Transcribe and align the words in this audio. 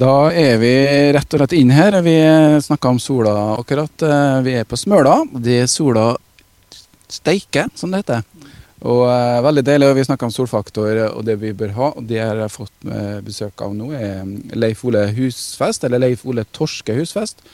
Da 0.00 0.32
er 0.32 0.56
vi 0.56 0.72
rett 1.12 1.34
og 1.34 1.42
slett 1.42 1.54
inn 1.58 1.72
her. 1.74 1.98
Vi 2.04 2.14
snakka 2.64 2.92
om 2.94 3.00
sola 3.02 3.34
akkurat. 3.58 4.02
Eh, 4.02 4.38
Vi 4.46 4.54
er 4.56 4.64
på 4.64 4.76
Smøla. 4.76 5.18
Det 5.32 5.58
er 5.62 5.66
sola 5.68 6.16
steike, 7.08 7.66
som 7.76 7.92
det 7.92 8.02
heter. 8.02 8.22
Og 8.82 9.04
uh, 9.06 9.38
veldig 9.44 9.62
deilig. 9.62 9.88
og 9.90 9.98
Vi 10.00 10.06
snakka 10.08 10.26
om 10.26 10.32
solfaktor 10.34 10.96
og 11.12 11.20
det 11.28 11.36
vi 11.38 11.52
bør 11.52 11.74
ha. 11.76 11.90
og 11.92 12.06
Det 12.08 12.16
jeg 12.16 12.40
har 12.40 12.48
fått 12.50 12.88
besøk 13.22 13.60
av 13.62 13.76
nå, 13.76 13.92
er 13.92 14.24
Leif 14.56 14.82
Ole 14.84 15.04
Husfest, 15.14 15.84
eller 15.84 16.02
Leif 16.02 16.24
Ole 16.26 16.46
Torske 16.50 16.96
Husfest. 16.96 17.44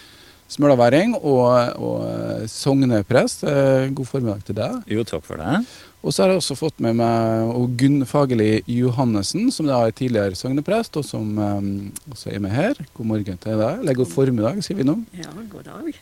Smølaværing 0.48 1.12
og, 1.18 1.50
og 1.76 2.46
sogneprest. 2.48 3.44
Eh, 3.44 3.90
God 3.92 4.08
formiddag 4.08 4.46
til 4.46 4.56
deg. 4.56 4.78
Jo, 4.88 5.04
takk 5.04 5.26
for 5.26 5.42
det. 5.42 5.58
Og 5.98 6.14
så 6.14 6.22
har 6.22 6.30
jeg 6.30 6.40
også 6.40 6.56
fått 6.58 6.78
med 6.84 6.94
meg 7.00 7.50
og 7.58 7.74
Gunn 7.78 8.04
Fagerli 8.06 8.60
Johannessen, 8.70 9.48
som 9.54 9.66
da 9.66 9.80
er 9.82 9.94
tidligere 9.96 10.38
sogneprest, 10.38 10.94
og 11.00 11.06
som 11.06 11.26
um, 11.34 11.72
også 12.12 12.30
er 12.30 12.42
med 12.44 12.54
her. 12.54 12.78
God 12.94 13.10
morgen 13.10 13.40
til 13.42 13.58
deg. 13.58 13.82
Eller 13.82 13.98
god 13.98 14.12
formiddag, 14.12 14.62
sier 14.62 14.78
vi 14.78 14.86
nå. 14.86 14.94
Ja, 15.18 15.34
god 15.50 15.68
dag. 15.68 15.92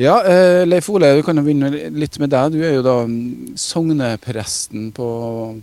Ja, 0.00 0.14
uh, 0.24 0.62
Leif 0.64 0.86
Ole, 0.88 1.10
vi 1.18 1.24
kan 1.26 1.36
jo 1.36 1.42
begynne 1.44 1.68
litt 1.92 2.14
med 2.16 2.30
deg. 2.32 2.54
Du 2.54 2.62
er 2.64 2.78
jo 2.78 2.84
da 2.86 2.94
sognepresten 3.60 4.86
på, 4.96 5.08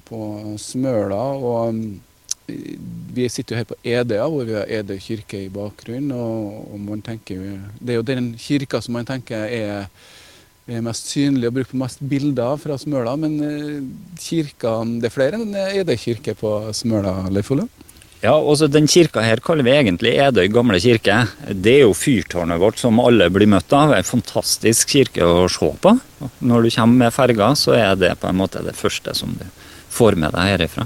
på 0.06 0.20
Smøla. 0.62 1.24
og 1.40 1.74
Um, 1.74 1.82
vi 3.14 3.28
sitter 3.30 3.56
jo 3.56 3.60
her 3.60 3.68
på 3.70 3.78
Edøya, 3.86 4.28
hvor 4.30 4.46
vi 4.48 4.56
har 4.58 4.70
Edøy 4.80 4.98
kirke 5.02 5.42
i 5.44 5.52
bakgrunnen. 5.54 6.14
Og, 6.14 6.74
og 6.74 6.80
man 6.82 7.02
tenker 7.06 7.36
jo, 7.36 7.58
Det 7.80 7.94
er 7.94 8.00
jo 8.00 8.06
den 8.06 8.32
kirka 8.38 8.82
som 8.82 8.98
man 8.98 9.06
tenker 9.10 9.46
er, 9.46 9.50
er 9.50 9.86
mest 10.86 11.10
synlig 11.10 11.50
og 11.50 11.58
brukt 11.58 11.76
mest 11.78 12.02
bilder 12.12 12.60
fra 12.62 12.78
Smøla. 12.78 13.16
Men 13.20 13.38
eh, 13.46 13.76
kirka, 14.22 14.78
det 15.02 15.10
er 15.10 15.16
flere 15.16 15.40
enn 15.40 15.56
Edøy 15.56 15.98
kirke 16.00 16.36
på 16.38 16.54
Smøla, 16.78 17.22
Leif 17.34 17.52
Ole? 17.56 17.68
Ja, 18.20 18.34
også 18.36 18.68
Den 18.68 18.88
kirka 18.92 19.22
her 19.24 19.40
kaller 19.40 19.64
vi 19.64 19.72
egentlig 19.72 20.12
Edøy 20.20 20.50
gamle 20.52 20.80
kirke. 20.84 21.22
Det 21.50 21.78
er 21.78 21.86
jo 21.86 21.96
fyrtårnet 21.96 22.60
vårt 22.60 22.82
som 22.82 23.00
alle 23.00 23.30
blir 23.32 23.48
møtt 23.48 23.72
av. 23.72 23.94
En 23.96 24.08
fantastisk 24.08 24.92
kirke 24.92 25.24
å 25.24 25.48
se 25.48 25.72
på. 25.82 25.96
Når 26.44 26.68
du 26.68 26.70
kommer 26.76 27.06
med 27.06 27.16
ferga, 27.16 27.54
så 27.56 27.78
er 27.78 27.96
det 27.96 28.18
på 28.20 28.28
en 28.28 28.42
måte 28.42 28.64
det 28.66 28.76
første 28.76 29.16
som 29.16 29.32
du 29.40 29.48
får 29.90 30.20
med 30.20 30.36
deg 30.36 30.54
herifra. 30.54 30.86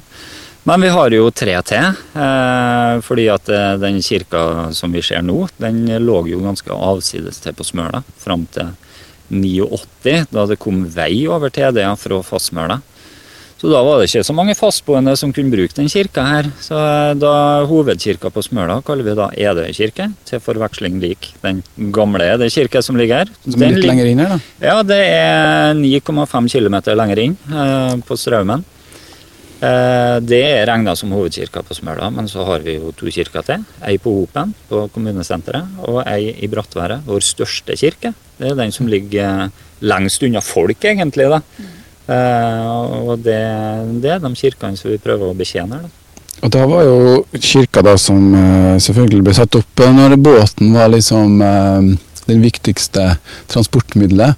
Men 0.63 0.85
vi 0.85 0.93
har 0.93 1.11
jo 1.11 1.31
tre 1.33 1.57
til. 1.67 1.97
Eh, 2.21 3.01
fordi 3.03 3.25
at 3.33 3.49
eh, 3.49 3.73
den 3.81 3.97
kirka 4.05 4.69
som 4.77 4.93
vi 4.93 5.01
ser 5.03 5.25
nå, 5.25 5.47
den 5.57 5.87
lå 6.05 6.21
jo 6.29 6.45
ganske 6.45 6.71
avsides 6.71 7.41
til 7.43 7.57
på 7.57 7.65
Smøla 7.67 8.05
fram 8.21 8.45
til 8.53 8.69
89, 9.33 10.27
da 10.31 10.47
det 10.49 10.59
kom 10.61 10.83
vei 10.93 11.25
over 11.31 11.53
til 11.53 11.73
det 11.75 11.87
fra 12.01 12.23
Fastmøla. 12.25 12.81
Så 13.63 13.69
da 13.71 13.79
var 13.79 14.01
det 14.01 14.09
ikke 14.09 14.25
så 14.27 14.33
mange 14.35 14.57
fastboende 14.59 15.13
som 15.15 15.31
kunne 15.31 15.47
bruke 15.53 15.71
den 15.77 15.87
kirka 15.87 16.25
her. 16.27 16.47
Så 16.59 16.75
eh, 16.75 17.13
da 17.15 17.63
hovedkirka 17.69 18.27
på 18.35 18.41
Smøla 18.43 18.81
kaller 18.83 19.07
vi 19.07 19.13
da 19.15 19.29
Edøy 19.39 19.69
kirke, 19.71 20.09
til 20.27 20.41
forveksling 20.43 20.97
lik 20.99 21.29
den 21.45 21.61
gamle 21.95 22.27
Edøy 22.33 22.51
kirke 22.51 22.81
som 22.83 22.99
ligger 22.99 23.21
her. 23.21 23.31
Som 23.47 23.63
er 23.63 23.77
litt 23.77 23.87
lenger 23.87 24.09
inn 24.11 24.19
her, 24.19 24.33
da. 24.35 24.39
Ja, 24.59 24.75
det 24.83 24.99
er 24.99 25.79
9,5 25.79 26.51
km 26.51 26.75
lenger 26.91 27.23
inn 27.23 27.37
eh, 27.47 27.95
på 28.03 28.19
Straumen. 28.19 28.67
Eh, 29.63 30.17
det 30.25 30.41
er 30.43 30.65
regna 30.67 30.95
som 30.97 31.13
hovedkirka 31.15 31.61
på 31.63 31.75
Smøla, 31.77 32.09
men 32.11 32.27
så 32.27 32.43
har 32.47 32.65
vi 32.65 32.75
jo 32.75 32.91
to 32.97 33.11
kirker 33.13 33.45
til. 33.47 33.63
Ei 33.87 33.95
på 34.01 34.11
Hopen, 34.11 34.51
på 34.67 34.87
kommunesenteret, 34.91 35.77
og 35.87 36.01
ei 36.03 36.33
i 36.43 36.49
Brattværet, 36.51 37.05
vår 37.07 37.23
største 37.23 37.77
kirke. 37.79 38.11
Det 38.39 38.49
er 38.51 38.59
den 38.59 38.73
som 38.75 38.89
ligger 38.91 39.45
eh, 39.45 39.61
lengst 39.87 40.25
unna 40.27 40.41
folk, 40.43 40.83
egentlig. 40.83 41.29
da. 41.31 41.39
Eh, 42.11 42.71
og 43.07 43.23
det, 43.23 43.39
det 44.03 44.17
er 44.17 44.23
de 44.25 44.33
kirkene 44.35 44.79
som 44.79 44.91
vi 44.91 44.99
prøver 44.99 45.31
å 45.31 45.37
betjene. 45.37 45.79
da. 45.85 45.93
Og 46.43 46.51
da 46.51 46.65
var 46.67 46.83
jo 46.83 47.23
kirka 47.39 47.85
da 47.85 47.93
som 47.95 48.33
selvfølgelig 48.83 49.23
ble 49.23 49.35
satt 49.37 49.55
opp 49.55 49.83
når 49.95 50.17
båten 50.19 50.73
var 50.75 50.89
liksom 50.91 51.37
den 51.39 52.41
viktigste 52.43 53.13
transportmiddelet. 53.53 54.35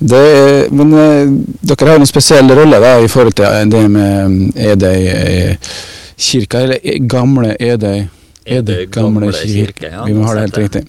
Det, 0.00 0.70
men 0.72 0.92
eh, 0.96 1.32
dere 1.60 1.88
har 1.90 1.98
jo 1.98 2.04
en 2.06 2.08
spesiell 2.08 2.48
rolle 2.56 2.78
da 2.80 2.94
i 3.04 3.08
forhold 3.10 3.36
til 3.36 3.72
det 3.72 3.82
med 3.92 4.56
Edøy 4.56 5.02
eh, 5.12 5.74
kirka, 6.16 6.62
eller 6.64 6.80
eh, 6.80 7.02
gamle 7.04 7.52
Edøy. 7.60 8.06
Edøy 8.50 8.86
gamle 8.88 9.28
kirke, 9.36 9.90
ja, 9.92 10.06
Vi 10.08 10.14
må 10.16 10.24
ha 10.24 10.38
det 10.38 10.46
helt 10.46 10.60
riktig. 10.62 10.82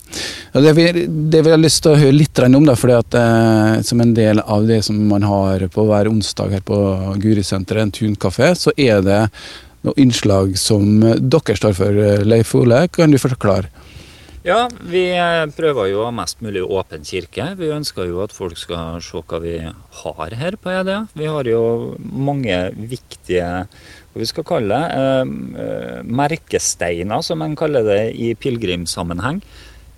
Og 0.55 0.63
det, 0.63 0.71
vi, 0.77 0.85
det 1.03 1.41
vil 1.43 1.51
jeg 1.51 1.63
lyst 1.65 1.83
til 1.83 1.91
å 1.91 1.99
høre 1.99 2.15
litt 2.15 2.39
om, 2.47 2.63
da, 2.67 2.77
fordi 2.79 2.95
at 2.95 3.17
eh, 3.19 3.73
som 3.87 4.03
en 4.03 4.13
del 4.15 4.39
av 4.39 4.63
det 4.69 4.79
som 4.87 5.01
man 5.11 5.27
har 5.27 5.67
på 5.73 5.85
hver 5.89 6.09
onsdag 6.11 6.55
her 6.55 6.63
på 6.65 6.79
Gurisenteret, 7.19 7.83
en 7.83 7.93
tunkafé, 7.99 8.53
så 8.55 8.71
er 8.77 9.03
det 9.03 9.25
noen 9.83 9.99
innslag 10.05 10.55
som 10.59 11.03
eh, 11.03 11.19
dere 11.19 11.57
står 11.59 11.75
for, 11.77 11.99
eh, 11.99 12.23
Leif 12.23 12.55
Ole. 12.55 12.85
Kan 12.95 13.11
du 13.11 13.19
forklare? 13.19 13.67
Ja, 14.41 14.63
vi 14.89 15.03
eh, 15.13 15.43
prøver 15.53 15.91
jo 15.91 15.99
å 16.01 16.07
ha 16.07 16.13
mest 16.17 16.39
mulig 16.41 16.63
åpen 16.65 17.03
kirke. 17.05 17.51
Vi 17.59 17.67
ønsker 17.69 18.07
jo 18.09 18.23
at 18.23 18.33
folk 18.33 18.57
skal 18.57 18.97
se 19.05 19.21
hva 19.21 19.39
vi 19.43 19.59
har 19.61 20.35
her 20.39 20.57
på 20.57 20.71
Edøya. 20.73 21.03
Vi 21.13 21.27
har 21.29 21.45
jo 21.45 21.61
mange 22.01 22.57
viktige 22.73 23.67
hva 23.67 24.17
vi 24.23 24.29
skal 24.31 24.47
kalle 24.49 24.81
det, 24.81 24.97
eh, 24.97 25.61
eh, 25.61 26.01
merkesteiner, 26.09 27.21
som 27.21 27.45
en 27.45 27.53
kaller 27.55 27.85
det 27.85 28.01
i 28.17 28.33
pilegrimssammenheng. 28.33 29.43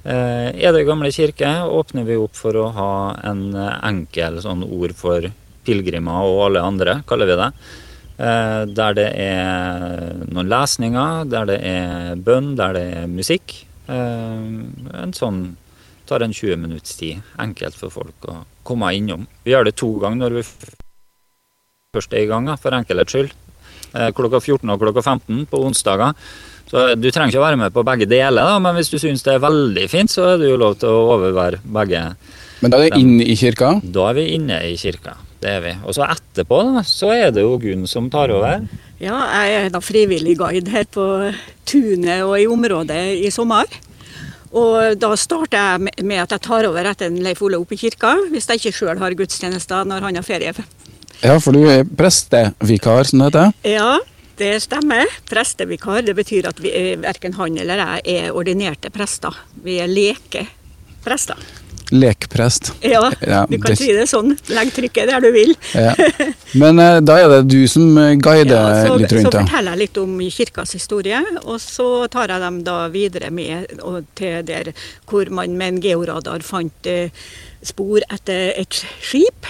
Eh, 0.04 0.52
Edøy 0.60 0.84
gamle 0.92 1.16
kirke 1.16 1.56
åpner 1.64 2.04
vi 2.04 2.20
opp 2.20 2.36
for 2.36 2.60
å 2.60 2.68
ha 2.76 2.92
en 3.24 3.48
enkel 3.56 4.44
sånn 4.44 4.68
ord 4.68 4.92
for 5.00 5.32
pilegrimer 5.64 6.28
og 6.28 6.50
alle 6.50 6.68
andre, 6.68 7.02
kaller 7.08 7.32
vi 7.32 7.40
det. 7.40 7.52
Der 8.76 8.94
det 8.94 9.08
er 9.18 10.20
noen 10.30 10.52
lesninger, 10.52 11.24
der 11.32 11.48
det 11.50 11.62
er 11.66 12.20
bønn, 12.20 12.58
der 12.60 12.76
det 12.76 12.90
er 13.00 13.08
musikk. 13.08 13.64
Eh, 13.88 15.04
en 15.04 15.14
sånn 15.16 15.44
tar 16.08 16.24
en 16.24 16.34
20 16.34 16.60
minutts 16.60 16.96
tid. 17.00 17.22
Enkelt 17.40 17.78
for 17.80 17.94
folk 17.94 18.28
å 18.32 18.44
komme 18.68 18.92
innom. 18.96 19.28
Vi 19.44 19.54
gjør 19.54 19.70
det 19.70 19.76
to 19.80 19.92
ganger 20.02 20.24
når 20.26 20.38
vi 20.40 20.44
først 21.96 22.14
er 22.14 22.26
i 22.26 22.30
gang, 22.32 22.50
for 22.58 22.76
enkelhets 22.76 23.14
skyld. 23.14 23.34
Eh, 23.94 24.10
klokka 24.16 24.42
14 24.42 24.70
og 24.74 24.82
klokka 24.82 25.04
15 25.04 25.46
på 25.52 25.62
onsdager. 25.68 26.16
Så 26.70 26.96
Du 27.00 27.12
trenger 27.12 27.30
ikke 27.30 27.42
å 27.42 27.46
være 27.46 27.60
med 27.60 27.74
på 27.74 27.84
begge 27.86 28.08
deler, 28.10 28.42
da, 28.42 28.58
men 28.60 28.76
hvis 28.76 28.90
du 28.90 28.98
syns 28.98 29.22
det 29.22 29.36
er 29.36 29.44
veldig 29.44 29.90
fint, 29.92 30.10
så 30.10 30.34
er 30.34 30.40
det 30.42 30.50
jo 30.50 30.58
lov 30.58 30.80
til 30.82 30.90
å 30.90 31.04
overvære 31.18 31.60
begge. 31.62 32.16
Men 32.64 32.72
da 32.72 32.80
er 32.80 32.90
det 32.90 33.02
inne 33.04 33.28
i 33.28 33.36
kirka. 33.38 33.76
Da 33.84 34.10
er 34.10 34.18
vi 34.18 34.26
inne 34.38 34.58
i 34.72 34.74
kirka. 34.80 35.18
Det 35.44 35.52
er 35.52 35.64
vi. 35.64 35.72
Og 35.84 35.96
så 35.98 36.06
etterpå 36.08 36.60
da, 36.70 36.84
så 36.88 37.10
er 37.12 37.32
det 37.36 37.44
jo 37.44 37.58
Gunn 37.60 37.84
som 37.90 38.08
tar 38.12 38.32
over. 38.32 38.64
Ja, 39.04 39.18
jeg 39.44 39.66
er 39.66 39.74
da 39.74 39.82
frivillig 39.84 40.38
guide 40.40 40.72
her 40.72 40.86
på 40.88 41.08
tunet 41.68 42.24
og 42.24 42.38
i 42.40 42.48
området 42.48 43.02
i 43.26 43.32
sommer. 43.34 43.68
Og 44.54 44.96
da 45.02 45.10
starter 45.18 45.58
jeg 45.58 46.06
med- 46.06 46.22
at 46.22 46.32
jeg 46.32 46.42
tar 46.42 46.68
over 46.70 46.86
etter 46.86 47.08
en 47.08 47.20
Leif 47.26 47.42
Ole 47.42 47.58
oppe 47.58 47.74
i 47.74 47.78
kirka, 47.78 48.16
hvis 48.32 48.48
jeg 48.48 48.62
ikke 48.62 48.78
sjøl 48.78 49.00
har 49.00 49.12
gudstjenester 49.12 49.84
når 49.84 50.02
han 50.02 50.16
har 50.16 50.24
ferie. 50.24 50.54
Ja, 51.24 51.38
for 51.40 51.52
du 51.52 51.68
er 51.68 51.84
prestevikar, 51.84 53.04
som 53.04 53.20
det 53.20 53.34
heter. 53.34 53.54
Ja, 53.64 54.00
det 54.38 54.62
stemmer. 54.62 55.06
Prestevikar. 55.26 56.06
Det 56.06 56.16
betyr 56.16 56.48
at 56.48 56.60
vi 56.60 56.70
er, 56.70 56.98
verken 56.98 57.34
han 57.34 57.58
eller 57.58 57.76
jeg 57.76 58.02
er 58.06 58.32
ordinerte 58.32 58.90
prester. 58.92 59.34
Vi 59.64 59.80
er 59.80 59.88
lekeprester. 59.88 61.36
Lekprest. 61.94 62.72
Ja, 62.82 63.04
Ja, 63.22 63.44
du 63.46 63.58
kan 63.62 63.72
det- 63.72 63.78
si 63.78 63.92
det 63.94 64.08
sånn. 64.10 64.32
Legg 64.50 64.72
trykket 64.74 65.08
der 65.12 65.22
du 65.22 65.30
vil. 65.36 65.54
Ja. 65.78 65.94
Men 66.58 66.80
eh, 66.82 67.00
da 67.06 67.18
er 67.22 67.30
det 67.30 67.42
du 67.54 67.68
som 67.70 67.86
eh, 68.02 68.16
guider 68.18 68.56
Ja, 68.56 68.88
så, 68.88 68.98
litt 68.98 69.12
så 69.14 69.20
rundt, 69.20 69.32
da. 69.32 69.44
forteller 69.46 69.76
jeg 69.76 69.82
litt 69.84 69.98
om 70.02 70.16
kirkas 70.34 70.74
historie, 70.74 71.20
og 71.44 71.60
så 71.62 71.88
tar 72.14 72.34
jeg 72.34 72.42
dem 72.42 72.62
da 72.66 72.78
videre 72.94 73.30
med 73.32 73.70
til 74.18 74.42
der 74.50 74.72
hvor 75.10 75.30
man 75.30 75.56
med 75.58 75.76
en 75.76 75.82
georadar 75.86 76.42
fant 76.46 76.90
eh, 76.90 77.10
spor 77.64 78.02
etter 78.10 78.54
et 78.58 78.82
skip. 79.02 79.46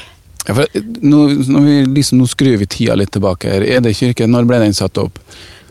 Ja, 0.48 0.54
for, 0.58 0.68
eh, 0.76 0.82
nå, 1.02 1.24
når 1.48 1.64
vi, 1.70 1.78
liksom, 1.96 2.20
nå 2.20 2.28
skrur 2.28 2.58
vi 2.60 2.66
tida 2.68 2.96
litt 3.00 3.12
tilbake. 3.16 3.48
her. 3.56 3.64
Er 3.64 3.80
det 3.86 3.96
kirke? 3.96 4.28
Når 4.28 4.46
ble 4.50 4.60
den 4.66 4.74
satt 4.76 5.00
opp? 5.00 5.20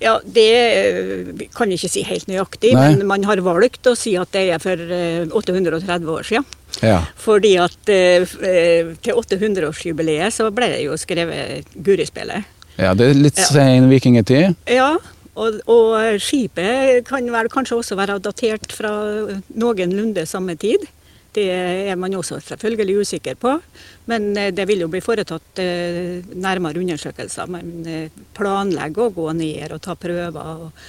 Ja, 0.03 0.17
Det 0.25 0.49
eh, 0.59 1.47
kan 1.55 1.71
jeg 1.71 1.79
ikke 1.79 1.93
si 1.93 2.03
helt 2.07 2.29
nøyaktig, 2.31 2.73
Nei. 2.75 2.89
men 2.97 3.07
man 3.07 3.25
har 3.29 3.43
valgt 3.45 3.87
å 3.87 3.95
si 3.99 4.17
at 4.19 4.33
det 4.35 4.49
er 4.57 4.63
for 4.63 4.77
eh, 4.77 5.25
830 5.31 6.11
år 6.11 6.27
siden. 6.27 6.47
Ja. 6.83 6.99
Fordi 7.21 7.55
at 7.61 7.93
eh, 7.93 8.27
eh, 8.49 8.93
til 9.05 9.21
800-årsjubileet 9.21 10.35
så 10.35 10.49
ble 10.55 10.71
det 10.73 10.83
jo 10.87 10.97
skrevet 11.01 11.69
Gurispillet. 11.77 12.49
ja, 12.81 12.95
det 12.99 13.11
er 13.11 13.21
litt 13.21 13.39
sen 13.39 13.91
vikingtid. 13.93 14.57
Ja, 14.67 14.95
og, 15.33 15.61
og 15.71 15.95
skipet 16.21 17.07
kan 17.09 17.29
vel 17.33 17.53
kanskje 17.53 17.79
også 17.79 17.97
være 17.97 18.19
datert 18.25 18.73
fra 18.75 18.91
noenlunde 19.55 20.27
samme 20.29 20.57
tid. 20.61 20.85
Det 21.33 21.47
er 21.49 21.97
man 21.97 22.13
også 22.15 22.41
selvfølgelig 22.45 22.99
usikker 23.07 23.39
på, 23.41 23.55
men 24.11 24.37
eh, 24.37 24.51
det 24.53 24.67
vil 24.69 24.85
jo 24.85 24.91
bli 24.93 25.01
foretatt 25.01 25.63
eh, 25.65 26.21
nærmere 26.37 26.83
undersøkelser. 26.83 27.49
Man 27.49 27.89
eh, 27.89 28.23
planlegger 28.37 29.09
å 29.09 29.15
gå 29.17 29.33
ned 29.39 29.73
og 29.73 29.81
ta 29.81 29.97
prøver 29.97 30.69
og, 30.69 30.85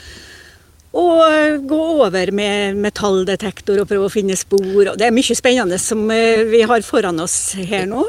Og 0.94 1.64
gå 1.66 1.78
over 2.06 2.30
med 2.38 2.78
metalldetektor 2.78 3.80
og 3.82 3.88
prøve 3.90 4.06
å 4.06 4.14
finne 4.14 4.36
spor. 4.38 4.92
Det 4.94 5.08
er 5.08 5.16
mye 5.16 5.36
spennende 5.38 5.80
som 5.82 6.04
eh, 6.14 6.44
vi 6.46 6.62
har 6.70 6.86
foran 6.86 7.18
oss 7.24 7.56
her 7.58 7.88
nå. 7.90 8.04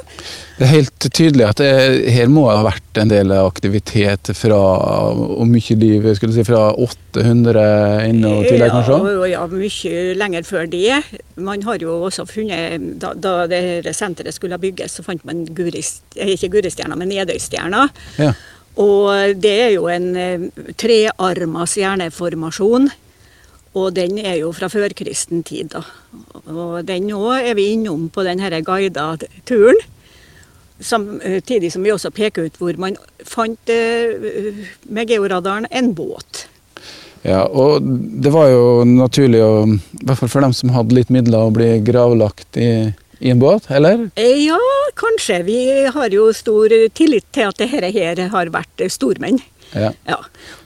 Det 0.59 0.67
er 0.67 0.71
helt 0.71 1.07
tydelig 1.09 1.47
at 1.49 1.63
det, 1.63 1.71
her 2.13 2.29
må 2.29 2.45
ha 2.51 2.61
vært 2.67 3.01
en 3.01 3.09
del 3.09 3.33
aktivitet 3.39 4.35
fra 4.37 4.61
og 5.15 5.49
mye 5.49 5.79
liv, 5.81 6.11
skulle 6.19 6.37
si 6.37 6.45
fra 6.47 6.67
800 6.77 7.65
innover 8.11 8.51
til 8.51 8.61
deg, 8.61 8.77
kanskje? 8.77 9.01
Ja, 9.01 9.27
ja, 9.33 9.47
mye 9.49 10.05
lenger 10.21 10.47
før 10.47 10.69
det. 10.71 11.01
Man 11.41 11.65
har 11.65 11.81
jo 11.83 11.97
også 12.05 12.29
funnet 12.29 12.85
Da, 13.01 13.15
da 13.17 13.47
det 13.49 13.95
senteret 13.97 14.37
skulle 14.37 14.61
bygges, 14.61 14.99
så 14.99 15.07
fant 15.07 15.25
man 15.25 15.47
gurist, 15.57 16.05
eh, 16.19 16.37
ikke 16.37 16.53
Guristjerna, 16.59 17.01
men 17.01 17.11
Nedøystjerna. 17.17 17.89
Ja. 18.21 18.35
Og 18.81 19.38
det 19.38 19.55
er 19.69 19.73
jo 19.76 19.87
en 19.91 20.11
eh, 20.19 20.47
trearma 20.81 21.67
stjerneformasjon. 21.69 22.88
Og 23.75 23.91
den 23.94 24.21
er 24.23 24.38
jo 24.38 24.53
fra 24.55 24.69
førkristen 24.71 25.43
tid, 25.47 25.73
da. 25.75 25.82
Og 26.47 26.85
den 26.87 27.11
òg 27.15 27.50
er 27.50 27.56
vi 27.59 27.73
innom 27.75 28.06
på 28.15 28.23
denne 28.26 28.62
guida 28.67 29.15
turen. 29.47 29.81
Samtidig 30.79 31.71
som 31.73 31.87
vi 31.87 31.93
også 31.94 32.11
peker 32.15 32.49
ut 32.49 32.59
hvor 32.59 32.79
man 32.82 32.99
fant 33.26 33.71
eh, 33.71 34.67
med 34.91 35.11
georadaren 35.11 35.71
en 35.71 35.94
båt. 35.94 36.47
Ja, 37.25 37.47
og 37.47 37.87
det 38.21 38.31
var 38.35 38.50
jo 38.53 38.65
naturlig, 38.85 39.41
å, 39.41 39.65
i 39.65 40.05
hvert 40.05 40.21
fall 40.21 40.29
for 40.29 40.44
dem 40.44 40.53
som 40.53 40.75
hadde 40.75 40.99
litt 40.99 41.12
midler, 41.15 41.47
å 41.47 41.55
bli 41.55 41.79
gravlagt 41.87 42.59
i, 42.61 42.93
i 43.25 43.32
en 43.32 43.41
båt, 43.41 43.71
eller? 43.73 44.11
Eh, 44.21 44.44
Ja, 44.44 44.61
kanskje. 45.00 45.43
Vi 45.47 45.59
har 45.88 46.12
jo 46.12 46.29
stor 46.37 46.73
tillit 46.93 47.25
til 47.32 47.49
at 47.49 47.59
dette 47.59 47.91
her 47.94 48.21
har 48.29 48.53
vært 48.53 48.85
stormenn. 48.93 49.41
Ja. 49.73 49.91
Ja. 50.06 50.19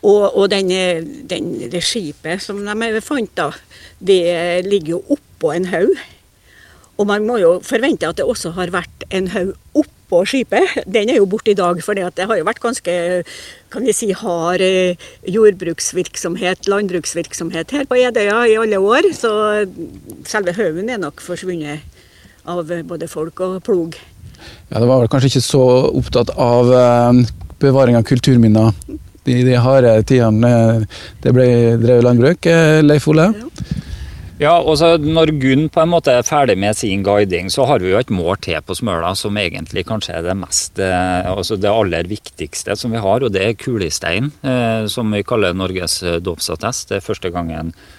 Og, 0.03 0.25
og 0.35 0.51
den, 0.53 0.73
den, 1.31 1.53
det 1.71 1.85
skipet 1.87 2.43
som 2.45 2.65
de 2.67 3.03
fant, 3.05 3.31
da, 3.39 3.53
det 4.03 4.67
ligger 4.67 4.99
jo 4.99 5.05
oppå 5.17 5.55
en 5.55 5.69
haug. 5.71 5.95
Og 6.99 7.07
man 7.07 7.29
må 7.29 7.39
jo 7.39 7.61
forvente 7.63 8.09
at 8.09 8.19
det 8.19 8.27
også 8.27 8.51
har 8.57 8.75
vært 8.75 9.07
en 9.15 9.31
haug 9.31 9.55
oppå 9.79 10.25
skipet. 10.27 10.81
Den 10.91 11.13
er 11.13 11.21
jo 11.21 11.29
borte 11.31 11.53
i 11.53 11.59
dag, 11.59 11.79
for 11.85 11.95
det 11.95 12.27
har 12.27 12.41
jo 12.41 12.47
vært 12.49 12.63
ganske 12.65 12.97
kan 13.71 13.87
vi 13.87 13.95
si, 13.95 14.09
hard 14.17 14.65
eh, 14.65 14.99
jordbruksvirksomhet, 15.31 16.67
landbruksvirksomhet 16.67 17.77
her 17.77 17.87
på 17.87 18.01
Edøya 18.03 18.43
i 18.51 18.59
alle 18.59 18.83
år. 18.83 19.13
Så 19.15 19.31
selve 20.27 20.57
haugen 20.59 20.91
er 20.91 20.99
nok 21.05 21.23
forsvunnet 21.23 21.87
av 22.49 22.73
både 22.89 23.09
folk 23.11 23.41
og 23.45 23.59
plog. 23.67 23.99
Ja, 24.69 24.79
Det 24.81 24.87
var 24.87 25.03
vel 25.03 25.11
kanskje 25.13 25.33
ikke 25.33 25.45
så 25.45 25.65
opptatt 25.91 26.33
av 26.37 26.73
eh, 26.73 27.23
bevaring 27.63 27.99
av 27.99 28.07
kulturminner 28.09 28.73
i 29.29 29.43
de 29.45 29.59
harde 29.61 29.93
tidene 30.09 30.49
eh, 30.49 31.03
det 31.25 31.35
ble 31.37 31.49
drevet 31.83 32.07
landbruk. 32.07 32.49
Eh, 32.49 32.81
Leif 32.85 33.09
Ole? 33.11 33.33
Ja, 34.39 34.53
og 34.63 34.77
så 34.79 34.93
Når 35.03 35.33
Gunn 35.43 35.65
på 35.75 35.83
en 35.83 35.91
måte 35.91 36.13
er 36.15 36.27
ferdig 36.27 36.55
med 36.63 36.77
sin 36.79 37.03
guiding, 37.03 37.49
så 37.51 37.67
har 37.67 37.83
vi 37.83 37.91
jo 37.91 37.99
et 37.99 38.13
mål 38.15 38.37
til 38.47 38.61
på 38.63 38.77
Smøla 38.79 39.11
som 39.19 39.35
egentlig 39.41 39.83
kanskje 39.89 40.15
er 40.15 40.29
det 40.29 40.37
mest, 40.39 40.79
eh, 40.79 41.27
altså 41.27 41.59
det 41.59 41.73
aller 41.73 42.07
viktigste 42.07 42.77
som 42.79 42.95
vi 42.95 43.03
har, 43.03 43.25
og 43.25 43.35
det 43.35 43.43
er 43.43 43.59
kulistein, 43.59 44.31
eh, 44.47 44.87
som 44.87 45.11
vi 45.11 45.25
kaller 45.27 45.59
Norges 45.59 46.03
eh, 46.05 46.21
dåpsattest. 46.23 46.93
Det 46.93 47.01
er 47.01 47.09
første 47.09 47.33
gangen 47.35 47.75
eh, 47.75 47.98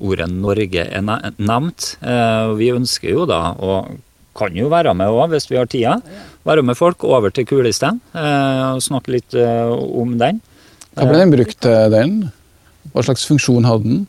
ordet 0.00 0.28
Norge 0.30 0.84
er 0.86 1.02
ne- 1.02 1.32
nevnt. 1.38 1.96
Eh, 2.02 2.54
Vi 2.58 2.70
ønsker 2.74 3.10
jo 3.10 3.26
da, 3.26 3.40
og 3.58 3.98
kan 4.38 4.54
jo 4.56 4.68
være 4.72 4.94
med 4.96 5.10
òg 5.12 5.28
hvis 5.34 5.50
vi 5.50 5.58
har 5.58 5.66
tida, 5.68 5.98
være 6.48 6.62
med 6.64 6.76
folk 6.78 7.04
over 7.04 7.30
til 7.30 7.44
kulistein 7.46 7.98
eh, 8.14 8.72
og 8.76 8.80
snakke 8.84 9.12
litt 9.18 9.34
eh, 9.34 9.68
om 9.72 10.14
den. 10.18 10.40
Hva 10.96 11.08
ble 11.08 11.18
den 11.20 11.32
brukt 11.34 11.58
til, 11.64 11.90
den? 11.92 12.16
Hva 12.92 13.04
slags 13.04 13.26
funksjon 13.28 13.64
hadde 13.68 13.84
den? 13.88 14.00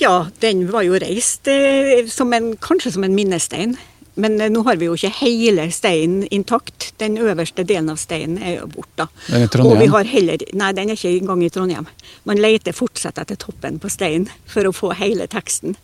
Ja, 0.00 0.26
den 0.42 0.64
var 0.72 0.82
jo 0.82 0.96
reist 0.98 1.46
eh, 1.48 2.06
som 2.10 2.32
en, 2.34 2.54
kanskje 2.58 2.92
som 2.96 3.04
en 3.06 3.14
minnestein. 3.14 3.76
Men 4.16 4.40
eh, 4.40 4.50
nå 4.52 4.62
har 4.66 4.78
vi 4.80 4.88
jo 4.88 4.96
ikke 4.96 5.12
hele 5.20 5.68
steinen 5.74 6.24
intakt. 6.32 6.90
Den 7.00 7.18
øverste 7.20 7.66
delen 7.68 7.90
av 7.92 8.00
steinen 8.00 8.38
er 8.40 8.60
jo 8.60 8.68
borte. 8.72 9.08
Den 9.28 9.42
er 9.42 9.46
i 9.46 9.50
Trondheim? 9.52 9.92
har 9.92 10.10
heller, 10.10 10.44
nei, 10.56 10.70
den 10.76 10.92
er 10.92 10.98
ikke 10.98 11.12
engang 11.18 11.44
i 11.44 11.50
Trondheim. 11.52 11.88
Man 12.28 12.40
leter 12.40 12.76
fortsatt 12.76 13.20
etter 13.22 13.38
toppen 13.40 13.80
på 13.82 13.90
steinen 13.92 14.30
for 14.48 14.68
å 14.68 14.74
få 14.76 14.94
hele 14.96 15.28
teksten. 15.30 15.76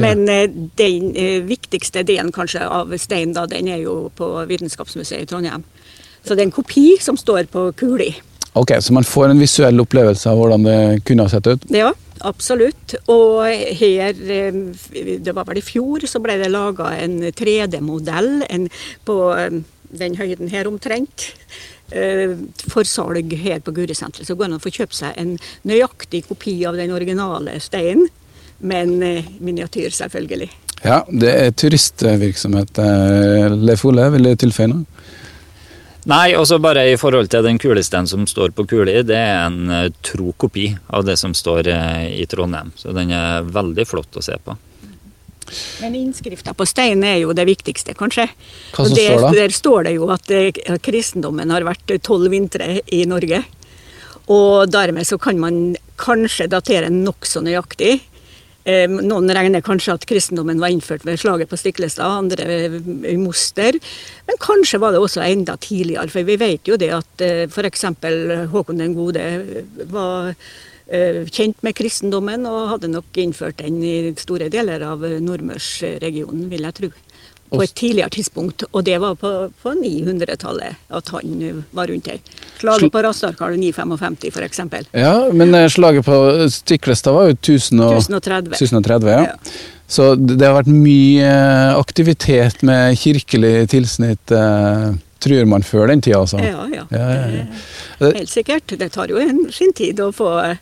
Men 0.00 0.24
ja. 0.28 0.46
den 0.80 1.12
eh, 1.16 1.40
viktigste 1.44 2.04
delen 2.08 2.32
kanskje 2.32 2.64
av 2.64 2.96
steinen, 3.00 3.36
da, 3.36 3.46
den 3.50 3.68
er 3.72 3.84
jo 3.84 4.06
på 4.16 4.32
Vitenskapsmuseet 4.48 5.26
i 5.26 5.28
Trondheim. 5.30 5.64
Så 6.26 6.34
det 6.34 6.42
er 6.42 6.48
en 6.48 6.56
kopi 6.56 6.96
som 7.00 7.18
står 7.20 7.46
på 7.52 7.68
kuli. 7.78 8.10
Ok, 8.56 8.72
Så 8.80 8.92
man 8.92 9.04
får 9.04 9.28
en 9.28 9.40
visuell 9.40 9.80
opplevelse 9.82 10.30
av 10.30 10.38
hvordan 10.40 10.62
det 10.64 10.80
kunne 11.04 11.26
ha 11.26 11.28
sett 11.28 11.46
ut? 11.46 11.64
Ja, 11.76 11.90
absolutt. 12.24 12.94
Og 13.12 13.44
her, 13.76 14.16
eh, 14.16 14.60
det 15.20 15.34
var 15.36 15.44
vel 15.44 15.60
i 15.60 15.64
fjor, 15.64 16.06
så 16.08 16.22
ble 16.24 16.38
det 16.40 16.48
laga 16.54 16.94
en 16.96 17.18
3D-modell 17.36 18.46
på 19.04 19.16
eh, 19.36 19.58
den 19.92 20.16
høyden 20.16 20.48
her 20.48 20.70
omtrent. 20.70 21.34
eh, 21.92 22.32
For 22.72 22.88
salg 22.88 23.36
her 23.36 23.60
på 23.60 23.76
Gurisenteret. 23.76 24.24
Så 24.24 24.34
går 24.34 24.48
det 24.48 24.54
an 24.54 24.60
å 24.60 24.64
få 24.64 24.72
kjøpt 24.72 25.00
seg 25.02 25.20
en 25.20 25.36
nøyaktig 25.68 26.24
kopi 26.30 26.56
av 26.64 26.80
den 26.80 26.96
originale 26.96 27.60
steinen, 27.60 28.08
men 28.60 29.02
en 29.02 29.36
miniatyr, 29.38 29.92
selvfølgelig. 29.92 30.48
Ja, 30.80 31.02
det 31.12 31.28
er 31.28 31.52
turistvirksomhet. 31.52 32.80
Leif 33.60 33.84
Ole, 33.84 34.08
vil 34.16 34.30
du 34.30 34.36
tilføye 34.36 34.72
noe? 34.72 34.95
Nei, 36.06 36.36
også 36.38 36.60
bare 36.62 36.84
i 36.92 36.98
forhold 37.00 37.32
til 37.32 37.42
den 37.42 37.58
kulesteinen 37.58 38.06
som 38.06 38.28
står 38.30 38.52
på 38.54 38.66
Kuli, 38.70 39.00
det 39.02 39.16
er 39.18 39.48
en 39.48 39.72
eh, 39.74 39.88
tro 40.06 40.30
kopi 40.38 40.68
av 40.94 41.02
det 41.08 41.16
som 41.18 41.34
står 41.34 41.66
eh, 41.72 42.04
i 42.20 42.26
Trondheim. 42.30 42.70
Så 42.78 42.94
den 42.94 43.10
er 43.10 43.42
veldig 43.42 43.86
flott 43.90 44.14
å 44.14 44.22
se 44.22 44.38
på. 44.38 44.54
Men 45.82 45.94
innskrifta 45.98 46.54
på 46.54 46.66
steinen 46.66 47.04
er 47.06 47.18
jo 47.24 47.34
det 47.34 47.46
viktigste, 47.46 47.94
kanskje. 47.98 48.28
Hva 48.76 48.86
som 48.86 48.94
der, 48.94 49.10
står 49.10 49.24
da? 49.24 49.32
Der 49.34 49.56
står 49.58 49.88
det 49.88 49.96
jo 49.96 50.08
at 50.14 50.30
eh, 50.34 50.78
kristendommen 50.82 51.54
har 51.54 51.66
vært 51.66 51.96
tolv 52.06 52.30
vintre 52.30 52.80
i 52.86 53.02
Norge. 53.10 53.42
Og 54.30 54.70
dermed 54.70 55.06
så 55.06 55.18
kan 55.22 55.42
man 55.42 55.74
kanskje 55.98 56.46
datere 56.50 56.90
nokså 56.90 57.42
nøyaktig. 57.46 57.98
Eh, 58.66 58.86
Noen 58.90 59.30
regner 59.30 59.62
kanskje 59.62 59.94
at 59.94 60.06
kristendommen 60.10 60.58
var 60.62 60.72
innført 60.74 61.04
ved 61.06 61.20
slaget 61.22 61.50
på 61.50 61.58
Stiklestad, 61.60 62.10
andre 62.24 62.46
i 63.06 63.16
Moster. 63.20 63.78
Men 64.26 64.40
kanskje 64.42 64.80
var 64.82 64.94
det 64.94 65.02
også 65.04 65.22
enda 65.22 65.54
tidligere, 65.62 66.10
for 66.10 66.26
vi 66.26 66.38
vet 66.40 66.66
jo 66.66 66.78
det 66.80 66.90
at 66.96 67.26
f.eks. 67.46 67.86
Håkon 68.50 68.82
den 68.82 68.96
gode 68.98 69.26
var 69.92 70.32
eh, 70.34 71.22
kjent 71.30 71.62
med 71.62 71.78
kristendommen 71.78 72.46
og 72.50 72.72
hadde 72.74 72.90
nok 72.90 73.22
innført 73.22 73.62
den 73.62 73.78
i 73.86 73.96
store 74.18 74.50
deler 74.50 74.82
av 74.88 75.06
nordmørsregionen, 75.22 76.48
vil 76.50 76.66
jeg 76.66 76.80
tro. 76.80 76.92
På 77.50 77.62
et 77.62 77.74
tidligere 77.78 78.10
tidspunkt, 78.10 78.64
og 78.72 78.84
det 78.86 78.96
var 79.00 79.14
på, 79.14 79.30
på 79.62 79.74
900-tallet 79.78 80.80
at 80.98 81.12
han 81.14 81.42
eh, 81.42 81.62
var 81.76 81.86
rundt 81.92 82.10
her. 82.10 82.18
Slaget 82.58 82.92
på 82.92 83.02
Rastarkal 83.06 83.54
955 83.60 84.16
f.eks. 84.32 84.60
Ja, 84.92 85.14
men 85.32 85.54
eh, 85.54 85.68
slaget 85.70 86.04
på 86.08 86.18
Stiklestad 86.50 87.14
var 87.14 87.30
jo 87.30 87.38
1000 87.38 87.80
og, 87.86 87.96
1030. 88.00 88.58
1030, 88.58 89.10
ja. 89.14 89.22
Ja. 89.30 89.56
Så 89.86 90.14
det 90.18 90.42
har 90.42 90.56
vært 90.56 90.70
mye 90.70 91.26
eh, 91.26 91.72
aktivitet 91.78 92.62
med 92.66 92.96
kirkelig 92.98 93.68
tilsnitt, 93.70 94.34
eh, 94.34 94.88
tror 95.22 95.46
man, 95.48 95.64
før 95.66 95.92
den 95.92 96.02
tida, 96.02 96.24
altså. 96.24 96.42
Ja, 96.42 96.66
ja. 96.72 96.86
Ja, 96.90 97.06
ja, 97.30 97.44
Helt 98.02 98.30
sikkert. 98.30 98.74
Det 98.78 98.90
tar 98.94 99.10
jo 99.10 99.20
en, 99.22 99.46
sin 99.54 99.72
tid 99.76 100.02
å 100.02 100.10
få 100.14 100.32
eh, 100.42 100.58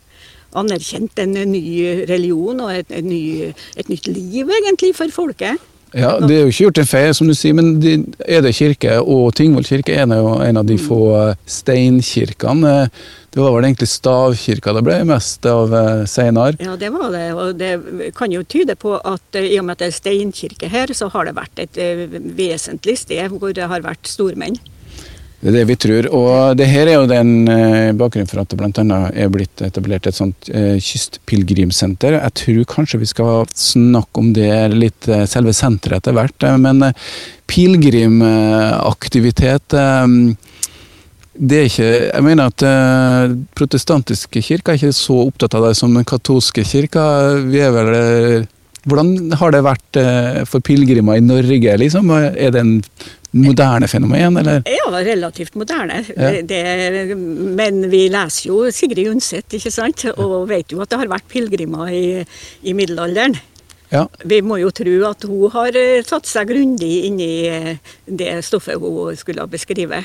anerkjent 0.55 1.17
en 1.19 1.33
ny 1.49 1.63
religion 2.07 2.61
og 2.63 2.71
et, 2.75 2.91
et, 2.93 3.05
ny, 3.05 3.49
et 3.75 3.89
nytt 3.89 4.11
liv, 4.13 4.53
egentlig, 4.61 4.93
for 4.97 5.11
folket. 5.13 5.71
Ja, 5.95 6.17
Det 6.19 6.35
er 6.35 6.41
jo 6.43 6.51
ikke 6.51 6.65
gjort 6.65 6.79
en 6.81 6.89
feil, 6.89 7.13
som 7.15 7.29
du 7.29 7.33
sier, 7.37 7.55
men 7.55 7.77
de, 7.79 7.93
Ede 8.27 8.51
kirke 8.55 8.97
og 8.99 9.29
Tingvoll 9.37 9.63
kirke 9.67 9.95
er 9.95 10.09
jo 10.11 10.33
en 10.43 10.59
av 10.59 10.65
de 10.67 10.75
få 10.81 10.99
eh, 11.21 11.37
steinkirkene. 11.47 12.73
Eh, 12.83 13.05
Det 13.35 13.43
var 13.43 13.51
vel 13.51 13.65
egentlig 13.67 13.89
stavkirka 13.91 14.71
det 14.77 14.83
ble 14.87 14.97
mest 15.07 15.43
av 15.51 15.73
eh, 15.75 16.03
seinere. 16.07 16.55
Ja, 16.63 16.75
det 16.79 16.91
var 16.93 17.09
det. 17.11 17.25
Og 17.35 17.57
det 17.59 18.11
kan 18.15 18.31
jo 18.31 18.43
tyde 18.43 18.75
på 18.79 18.95
at 18.99 19.39
i 19.39 19.57
og 19.59 19.65
med 19.67 19.75
at 19.75 19.83
det 19.83 19.89
er 19.91 19.97
steinkirke 19.97 20.69
her, 20.71 20.91
så 20.95 21.09
har 21.11 21.27
det 21.27 21.35
vært 21.35 21.63
et 21.63 21.79
vesentlig 22.35 22.97
sted 23.03 23.35
hvor 23.35 23.55
det 23.55 23.67
har 23.67 23.83
vært 23.83 24.07
stormenn. 24.07 24.59
Det 25.45 25.51
er 25.51 25.59
det 25.59 25.67
vi 25.69 25.75
tror. 25.77 26.07
Og 26.17 26.57
det 26.57 26.65
her 26.71 26.89
er 26.89 26.95
jo 26.97 27.05
den 27.05 27.45
eh, 27.45 27.93
bakgrunnen 27.93 28.25
for 28.31 28.41
at 28.41 28.49
det 28.49 28.57
bl.a. 28.57 28.71
er 29.13 29.29
blitt 29.29 29.61
etablert 29.61 30.09
et 30.09 30.17
sånt 30.17 30.49
eh, 30.49 30.81
kystpilegrimsenter. 30.81 32.17
Jeg 32.17 32.33
tror 32.41 32.65
kanskje 32.71 32.97
vi 33.03 33.09
skal 33.11 33.45
snakke 33.53 34.23
om 34.23 34.33
det 34.33 34.73
litt, 34.73 35.05
eh, 35.05 35.29
selve 35.29 35.53
senteret 35.53 36.01
etter 36.01 36.17
hvert. 36.17 36.41
Men 36.65 36.81
pilegrimaktivitet 37.45 39.69
det 41.35 41.57
er 41.59 41.65
ikke, 41.67 41.87
jeg 42.07 42.23
mener 42.23 42.49
at 42.49 42.63
eh, 42.63 43.33
protestantiske 43.59 44.41
kirker 44.45 44.73
er 44.73 44.77
ikke 44.79 44.95
så 44.95 45.17
opptatt 45.27 45.55
av 45.57 45.67
det 45.67 45.75
som 45.77 45.93
den 45.93 46.07
katolske 46.07 46.63
kirka. 46.63 47.03
Vi 47.51 47.59
er 47.59 47.73
vel, 47.75 48.47
hvordan 48.87 49.35
har 49.41 49.51
det 49.51 49.63
vært 49.65 49.99
eh, 49.99 50.43
for 50.47 50.63
pilegrimer 50.63 51.19
i 51.19 51.25
Norge? 51.25 51.75
Liksom? 51.83 52.13
Er 52.15 52.55
det 52.55 52.61
en 52.61 52.77
moderne 53.35 53.87
fenomen, 53.91 54.37
eller? 54.41 54.61
Ja, 54.69 54.85
relativt 55.03 55.57
moderne. 55.59 56.03
Ja. 56.15 56.31
Det, 56.41 56.61
men 57.17 57.83
vi 57.91 58.05
leser 58.13 58.49
jo 58.49 58.61
Sigrid 58.71 59.11
Undset, 59.11 59.57
ikke 59.57 59.73
sant? 59.73 60.05
Og 60.15 60.45
vet 60.49 60.71
jo 60.71 60.81
at 60.83 60.91
det 60.91 61.01
har 61.01 61.11
vært 61.11 61.27
pilegrimer 61.31 61.91
i, 61.91 62.05
i 62.63 62.77
middelalderen. 62.77 63.37
Ja. 63.91 64.05
Vi 64.25 64.41
må 64.41 64.57
jo 64.59 64.71
tro 64.75 64.95
at 65.09 65.27
hun 65.29 65.51
har 65.53 65.77
tatt 66.07 66.29
seg 66.29 66.49
grundig 66.49 66.93
inn 67.07 67.19
i 67.21 67.33
eh, 67.51 67.75
det 68.05 68.39
stoffet 68.47 68.81
hun 68.81 69.15
skulle 69.19 69.45
beskrive. 69.51 70.01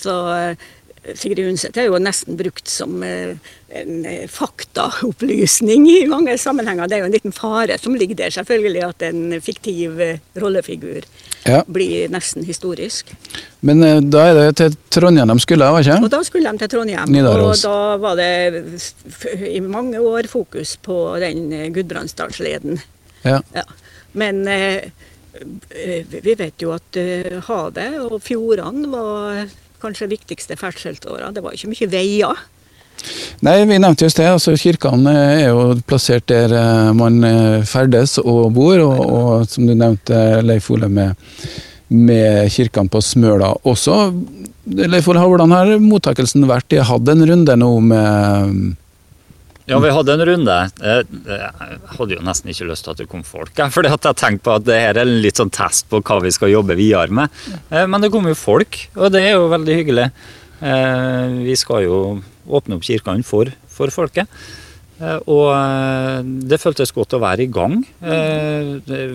Så 0.00 0.14
eh, 0.32 0.70
Sigrid 1.16 1.48
Undset 1.48 1.76
er 1.80 1.86
jo 1.88 1.98
nesten 2.02 2.36
brukt 2.36 2.68
som 2.68 2.98
eh, 3.02 3.36
en 3.72 4.04
eh, 4.04 4.26
faktaopplysning 4.28 5.86
i 5.88 6.06
mange 6.10 6.34
sammenhenger. 6.38 6.88
Det 6.90 6.98
er 6.98 7.00
jo 7.04 7.08
en 7.08 7.14
liten 7.14 7.32
fare 7.32 7.78
som 7.80 7.94
ligger 7.96 8.18
der, 8.18 8.34
selvfølgelig, 8.34 8.82
at 8.84 9.04
en 9.08 9.40
fiktiv 9.40 10.00
eh, 10.00 10.18
rollefigur 10.36 11.06
Ja. 11.48 11.62
blir 11.64 12.10
nesten 12.12 12.44
historisk. 12.44 13.08
Men 13.64 13.80
da 14.12 14.26
er 14.28 14.34
det 14.36 14.56
til 14.60 14.74
Trondheim 14.92 15.30
de 15.32 15.40
skulle, 15.40 15.64
var 15.72 15.80
ikke 15.80 15.96
Og 16.04 16.10
da 16.12 16.18
skulle 16.22 16.50
de 16.52 16.58
til 16.60 16.68
Trondheim, 16.74 17.08
Nidaros. 17.08 17.64
og 17.64 17.70
da 17.72 17.96
var 17.96 18.16
det 18.20 19.48
i 19.48 19.60
mange 19.64 19.96
år 20.04 20.28
fokus 20.28 20.76
på 20.84 21.16
den 21.18 21.72
Gudbrandsdalsleden. 21.72 22.76
Ja. 23.24 23.40
Ja. 23.56 23.64
Men 24.12 24.44
vi 26.20 26.34
vet 26.36 26.60
jo 26.60 26.74
at 26.76 27.00
havet 27.48 27.98
og 28.04 28.20
fjordene 28.22 28.92
var 28.92 29.48
kanskje 29.82 30.10
viktigste 30.10 30.56
ferdselsåra. 30.60 31.32
Det 31.34 31.44
var 31.44 31.56
ikke 31.56 31.72
mye 31.72 31.90
veier. 31.90 32.42
Nei, 33.40 33.56
vi 33.64 33.78
nevnte 33.80 34.04
just 34.04 34.20
det. 34.20 34.28
altså 34.28 34.52
Kirkene 34.60 35.14
er 35.16 35.46
jo 35.48 35.72
plassert 35.88 36.26
der 36.28 36.52
eh, 36.52 36.90
man 36.96 37.22
eh, 37.24 37.64
ferdes 37.68 38.18
og 38.20 38.52
bor, 38.56 38.76
og, 38.84 39.00
og 39.00 39.48
som 39.48 39.68
du 39.68 39.72
nevnte, 39.74 40.42
Leif 40.44 40.68
Ole, 40.74 40.90
med, 40.92 41.16
med 41.88 42.50
kirkene 42.52 42.92
på 42.92 43.00
Smøla 43.04 43.54
også. 43.64 43.96
Leif 44.76 45.08
Ole, 45.08 45.24
hvordan 45.24 45.56
har 45.56 45.72
mottakelsen 45.82 46.44
vært? 46.50 46.76
Jeg 46.76 46.88
hadde 46.90 47.16
en 47.16 47.26
runde 47.32 47.56
nå 47.62 47.72
med 47.88 48.60
Ja, 49.70 49.78
vi 49.78 49.90
hadde 49.94 50.14
en 50.16 50.24
runde. 50.26 50.56
Jeg 50.82 51.58
hadde 51.94 52.16
jo 52.16 52.22
nesten 52.26 52.50
ikke 52.50 52.66
lyst 52.70 52.84
til 52.86 52.94
at 52.94 53.00
det 53.02 53.08
kom 53.10 53.22
folk. 53.26 53.52
For 53.70 53.86
jeg 53.86 54.00
tenkte 54.02 54.42
på 54.48 54.54
at 54.58 54.64
det 54.66 54.78
her 54.82 54.96
er 54.98 55.04
en 55.06 55.20
litt 55.22 55.38
sånn 55.38 55.52
test 55.54 55.86
på 55.92 56.00
hva 56.02 56.16
vi 56.24 56.32
skal 56.34 56.50
jobbe 56.50 56.74
videre 56.78 57.12
med. 57.14 57.30
Eh, 57.70 57.86
Men 57.86 58.02
det 58.02 58.10
kom 58.10 58.26
jo 58.26 58.34
folk, 58.38 58.80
og 58.96 59.12
det 59.14 59.22
er 59.28 59.36
jo 59.36 59.46
veldig 59.52 59.76
hyggelig. 59.78 60.08
Eh, 60.60 61.36
Vi 61.46 61.54
skal 61.56 61.84
jo 61.86 62.00
åpne 62.50 62.76
opp 62.80 62.82
kirkene 62.88 63.22
for, 63.24 63.52
for 63.70 63.94
folket. 63.94 64.26
Eh, 65.00 65.18
Og 65.30 65.54
det 66.50 66.58
føltes 66.60 66.90
godt 66.92 67.14
å 67.14 67.22
være 67.22 67.46
i 67.46 67.50
gang. 67.54 67.78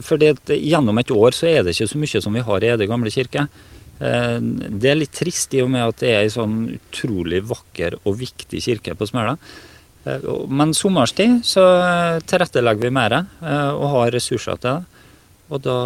For 0.08 0.18
gjennom 0.56 1.04
et 1.04 1.12
år 1.12 1.36
så 1.36 1.52
er 1.52 1.64
det 1.68 1.76
ikke 1.76 1.92
så 1.92 2.00
mye 2.00 2.24
som 2.24 2.34
vi 2.40 2.46
har 2.48 2.64
i 2.64 2.72
Ede 2.74 2.88
gamle 2.88 3.12
kirke. 3.12 3.50
Det 4.00 4.90
er 4.92 4.98
litt 5.00 5.14
trist 5.16 5.54
i 5.56 5.62
og 5.64 5.70
med 5.72 5.84
at 5.88 6.02
det 6.02 6.10
er 6.12 6.24
ei 6.26 6.32
sånn 6.34 6.56
utrolig 6.80 7.44
vakker 7.48 7.96
og 8.04 8.18
viktig 8.20 8.60
kirke 8.64 8.96
på 8.96 9.08
Smøla. 9.08 9.38
Eh, 10.06 10.28
Men 10.50 10.74
sommerstid 10.74 11.40
så 11.46 11.64
eh, 11.82 12.20
tilrettelegger 12.30 12.88
vi 12.88 12.94
mer 12.94 13.20
eh, 13.22 13.72
og 13.74 13.88
har 13.96 14.14
ressurser 14.16 14.60
til 14.62 14.78
det. 14.78 15.02
Og 15.54 15.62
da 15.62 15.80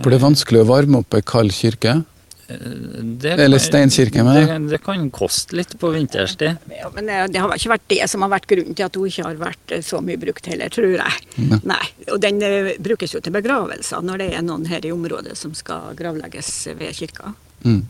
Blir 0.00 0.04
For 0.04 0.12
det 0.12 0.18
er 0.20 0.28
vanskelig 0.28 0.60
å 0.64 0.68
varme 0.68 1.02
opp 1.02 1.16
ei 1.16 1.24
kald 1.24 1.52
kirke. 1.52 1.98
det, 2.46 3.32
Eller 3.42 3.58
steinkirke, 3.60 4.22
mener 4.24 4.40
jeg. 4.40 4.48
det, 4.48 4.70
det 4.76 4.80
kan 4.84 5.10
koste 5.10 5.56
litt 5.58 5.74
på 5.80 5.90
vinterstid. 5.92 6.62
Ja, 6.78 6.88
men 6.94 7.10
det 7.32 7.42
har 7.42 7.52
ikke 7.52 7.74
vært 7.74 7.88
det 7.92 8.06
som 8.08 8.24
har 8.24 8.32
vært 8.32 8.46
grunnen 8.48 8.76
til 8.78 8.86
at 8.86 8.96
hun 8.96 9.10
ikke 9.10 9.26
har 9.26 9.40
vært 9.40 9.74
så 9.84 10.00
mye 10.00 10.20
brukt 10.22 10.48
heller, 10.48 10.72
tror 10.72 10.94
jeg. 10.94 11.60
Nei. 11.66 11.82
Og 12.08 12.22
den 12.22 12.40
brukes 12.80 13.12
jo 13.12 13.20
til 13.20 13.34
begravelser 13.36 14.00
når 14.06 14.22
det 14.22 14.30
er 14.38 14.46
noen 14.46 14.64
her 14.70 14.86
i 14.86 14.94
området 14.94 15.36
som 15.36 15.52
skal 15.58 15.92
gravlegges 15.98 16.52
ved 16.78 16.96
kirka. 16.96 17.34
Mm. 17.66 17.82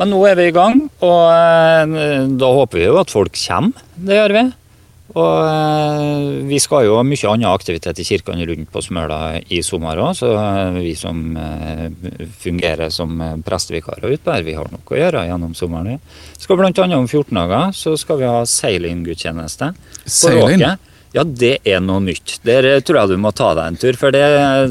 Men 0.00 0.10
nå 0.12 0.22
er 0.28 0.38
vi 0.38 0.48
i 0.48 0.56
gang, 0.56 0.86
og 1.04 1.22
eh, 1.28 2.26
da 2.40 2.50
håper 2.58 2.80
vi 2.80 2.88
jo 2.88 2.98
at 3.02 3.12
folk 3.12 3.36
kommer. 3.36 3.86
Det 3.94 4.18
gjør 4.18 4.34
vi. 4.38 4.44
Og 5.12 5.40
eh, 5.44 6.28
vi 6.48 6.60
skal 6.62 6.86
jo 6.86 6.94
ha 6.96 7.02
mye 7.04 7.28
annen 7.28 7.50
aktivitet 7.50 8.00
i 8.00 8.06
kirkene 8.08 8.46
rundt 8.48 8.70
på 8.72 8.80
Smøla 8.82 9.18
i 9.52 9.60
sommer 9.66 10.00
òg, 10.00 10.14
så 10.16 10.30
eh, 10.40 10.78
vi 10.80 10.94
som 10.96 11.20
fungerer 12.40 12.92
som 12.94 13.20
prestevikarer 13.44 14.14
ute 14.14 14.24
der, 14.30 14.46
vi 14.46 14.56
har 14.56 14.72
noe 14.72 14.80
å 14.96 15.02
gjøre 15.02 15.26
gjennom 15.28 15.52
sommeren. 15.58 16.00
Vi 16.00 16.46
skal 16.46 16.64
annet 16.64 16.96
om 16.96 17.10
14 17.10 17.42
dager 17.42 17.76
så 17.76 17.92
skal 18.00 18.22
vi 18.22 18.32
ha 18.32 18.40
seilinggudstjeneste 18.48 19.74
på 19.76 20.16
Seiling? 20.16 20.64
Ja, 21.12 21.22
det 21.28 21.58
er 21.68 21.80
noe 21.84 22.00
nytt. 22.00 22.38
Der 22.46 22.64
tror 22.80 23.02
jeg 23.02 23.10
du 23.12 23.18
må 23.20 23.32
ta 23.36 23.50
deg 23.58 23.66
en 23.68 23.76
tur, 23.76 23.96
for 24.00 24.14
det, 24.14 24.22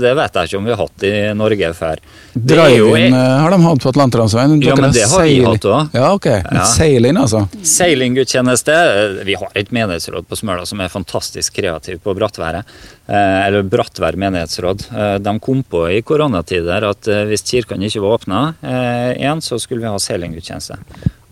det 0.01 0.13
vet 0.17 0.37
jeg 0.39 0.49
ikke 0.49 0.57
om 0.57 0.65
vi 0.65 0.73
har 0.73 0.79
hatt 0.81 1.03
i 1.05 1.11
Norge 1.37 1.69
før. 1.77 2.01
Drive-in 2.33 3.13
eh, 3.13 3.35
har 3.43 3.53
de 3.53 3.59
hatt 3.61 3.83
på 3.83 3.91
Atlanterhavsveien. 3.91 4.55
Ja, 4.65 4.73
men 4.79 4.95
det 4.95 5.05
har 5.11 5.25
vi 5.27 5.35
hatt 5.45 5.67
også. 5.69 5.83
Ja, 5.99 6.07
ok. 6.17 6.25
Ja. 6.31 6.65
Seiling, 6.71 7.19
altså. 7.21 7.43
Seilinggudstjeneste. 7.61 8.77
Vi 9.29 9.37
har 9.37 9.53
et 9.61 9.69
menighetsråd 9.75 10.25
på 10.31 10.39
Smøla 10.41 10.65
som 10.65 10.81
er 10.81 10.89
fantastisk 10.93 11.59
kreativ 11.61 12.01
på 12.01 12.15
Brattværet. 12.17 12.65
Eh, 13.05 13.39
Eller 13.45 13.61
Brattvær 13.69 14.17
menighetsråd. 14.17 14.87
Eh, 14.97 15.15
De 15.21 15.37
kom 15.45 15.61
på 15.63 15.85
i 15.93 16.01
koronatider 16.01 16.89
at 16.89 17.11
hvis 17.29 17.45
kirkene 17.53 17.85
ikke 17.91 18.01
var 18.01 18.17
åpna 18.17 18.41
igjen, 19.13 19.41
så 19.45 19.59
skulle 19.61 19.83
vi 19.85 19.91
ha 19.93 19.99
seilinggudstjeneste. 20.01 20.79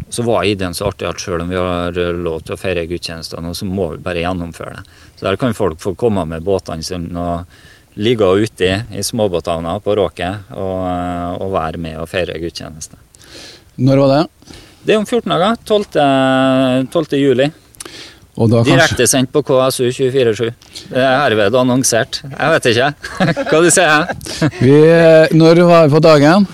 Så 0.10 0.24
var 0.26 0.44
ideen 0.50 0.74
så 0.74 0.88
artig 0.90 1.06
at 1.10 1.22
selv 1.22 1.44
om 1.44 1.50
vi 1.52 1.58
har 1.60 1.98
eh, 1.98 2.14
lov 2.18 2.42
til 2.46 2.56
å 2.56 2.60
feire 2.60 2.88
gudstjenestene, 2.90 3.52
så 3.56 3.68
må 3.70 3.92
vi 3.94 4.02
bare 4.06 4.24
gjennomføre 4.24 4.80
det. 4.80 4.86
Så 5.20 5.28
der 5.28 5.38
kan 5.42 5.54
folk 5.58 5.82
få 5.84 5.94
komme 6.00 6.26
med 6.26 6.46
båtene 6.48 6.86
sine 6.86 7.14
og 7.14 8.00
ligge 8.00 8.26
uti 8.42 8.70
i 8.96 9.04
småbåthavna 9.04 9.78
på 9.84 9.96
Råket 10.00 10.52
og, 10.56 10.82
eh, 10.90 11.32
og 11.44 11.54
være 11.54 11.82
med 11.82 12.00
og 12.02 12.10
feire 12.10 12.38
gudstjeneste. 12.42 12.98
Når 13.80 14.02
var 14.04 14.14
det? 14.16 14.56
Det 14.86 14.96
er 14.96 15.02
om 15.02 15.06
14 15.06 15.30
dager. 15.30 15.58
12. 15.68 16.90
12. 16.90 17.20
juli. 17.20 17.50
Direktesendt 18.40 18.70
Direkte 18.70 19.08
sendt 19.10 19.32
på 19.34 19.42
KSU 19.44 19.90
247. 19.92 20.54
Det 20.94 21.02
er 21.04 21.18
herved 21.26 21.58
annonsert. 21.60 22.22
Jeg 22.24 22.54
vet 22.54 22.68
ikke. 22.72 22.90
Hva 23.50 23.60
du 23.60 23.68
sier 23.74 24.06
du? 24.08 24.70
eh, 24.70 25.34
Når 25.36 25.60
var 25.68 25.88
vi 25.88 25.94
på 25.98 26.02
dagen? 26.06 26.48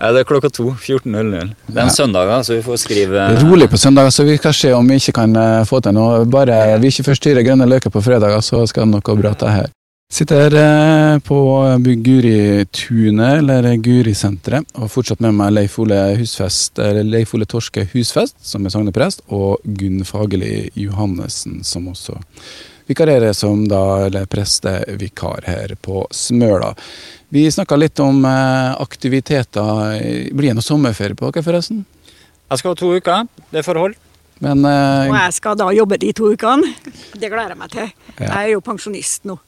Ja, 0.00 0.14
det 0.16 0.22
er 0.22 0.28
klokka 0.30 0.48
to. 0.48 0.70
14.00. 0.72 1.50
Det 1.66 1.76
er 1.76 1.82
en 1.84 1.92
søndag, 1.92 2.30
så 2.44 2.54
vi 2.56 2.62
får 2.64 2.78
skrive 2.80 3.26
Rolig 3.42 3.68
på 3.68 3.76
søndager, 3.76 4.10
så 4.10 4.24
vi 4.24 4.38
skal 4.38 4.54
se 4.56 4.72
om 4.72 4.88
vi 4.88 4.96
ikke 4.96 5.12
kan 5.18 5.36
eh, 5.36 5.64
få 5.68 5.82
til 5.84 5.92
noe. 5.92 6.22
Bare 6.24 6.78
vi 6.80 6.88
ikke 6.88 7.10
forstyrrer 7.10 7.44
grønne 7.44 7.68
løker 7.68 7.92
på 7.92 8.00
fredager, 8.00 8.40
så 8.40 8.62
skal 8.70 8.88
det 8.94 9.02
gå 9.04 9.16
bra 9.20 9.34
til 9.36 9.52
her. 9.52 9.68
Sitter 10.10 10.56
eh, 10.56 11.18
på 11.22 11.36
Guritunet, 11.84 13.42
eller 13.42 13.68
Gurisenteret, 13.76 14.72
og 14.80 14.88
fortsatt 14.90 15.20
med 15.20 15.36
meg 15.36 15.52
Leif 15.58 15.76
Ole 15.78 16.00
Husfest, 16.18 16.80
eller 16.80 17.04
Leif 17.04 17.36
Ole 17.36 17.44
Torske 17.44 17.84
Husfest, 17.92 18.38
som 18.40 18.64
er 18.64 18.72
sogneprest, 18.72 19.20
og 19.28 19.60
Gunn 19.68 20.00
Fagerli 20.08 20.70
Johannessen, 20.80 21.60
som 21.62 21.92
også 21.92 22.16
vikarerer 22.90 23.32
som 23.36 23.62
da, 23.70 24.06
eller 24.08 24.26
prestevikar 24.30 25.46
her 25.46 25.74
på 25.82 26.04
Smøla. 26.10 26.74
Vi 27.30 27.44
snakka 27.50 27.78
litt 27.78 28.00
om 28.02 28.24
eh, 28.26 28.72
aktiviteter. 28.82 30.00
Blir 30.34 30.50
det 30.50 30.56
noe 30.58 30.66
sommerferie 30.66 31.14
på 31.18 31.30
dere, 31.30 31.46
forresten? 31.46 31.84
Jeg 32.50 32.58
skal 32.58 32.72
ha 32.72 32.78
to 32.80 32.90
uker. 32.98 33.28
Det 33.54 33.62
får 33.62 33.78
holde. 33.78 34.00
Men 34.42 34.64
eh, 34.66 35.12
Og 35.12 35.14
jeg 35.14 35.36
skal 35.36 35.58
da 35.60 35.68
jobbe 35.76 36.00
de 36.02 36.10
to 36.16 36.32
ukene. 36.34 36.72
Det 37.14 37.30
gleder 37.30 37.54
jeg 37.54 37.60
meg 37.62 37.72
til. 37.76 37.88
Ja. 38.16 38.26
Jeg 38.26 38.36
er 38.42 38.52
jo 38.56 38.64
pensjonist 38.66 39.30
nå. 39.30 39.38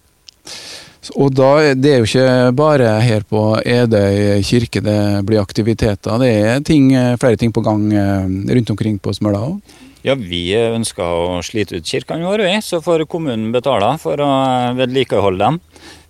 Og 1.19 1.33
da, 1.35 1.49
det 1.75 1.91
er 1.91 2.03
jo 2.05 2.07
ikke 2.07 2.53
bare 2.55 2.93
her 3.03 3.25
på 3.27 3.41
Edøy 3.67 4.39
kirke 4.47 4.85
det 4.87 5.01
blir 5.27 5.43
aktiviteter. 5.43 6.21
Det 6.23 6.29
er 6.31 6.63
ting, 6.63 6.93
eh, 6.95 7.17
flere 7.19 7.41
ting 7.41 7.51
på 7.51 7.65
gang 7.67 7.89
rundt 7.91 8.77
omkring 8.77 9.03
på 9.03 9.17
Smøla 9.19 9.43
òg. 9.49 9.81
Ja, 10.03 10.17
vi 10.19 10.49
ønsker 10.59 11.07
å 11.07 11.43
slite 11.47 11.79
ut 11.79 11.87
kirkene 11.87 12.27
våre, 12.27 12.49
vi. 12.49 12.57
Så 12.65 12.81
får 12.83 13.05
kommunen 13.11 13.53
betale 13.55 13.93
for 14.03 14.19
å 14.19 14.31
vedlikeholde 14.75 15.39
dem. 15.45 15.61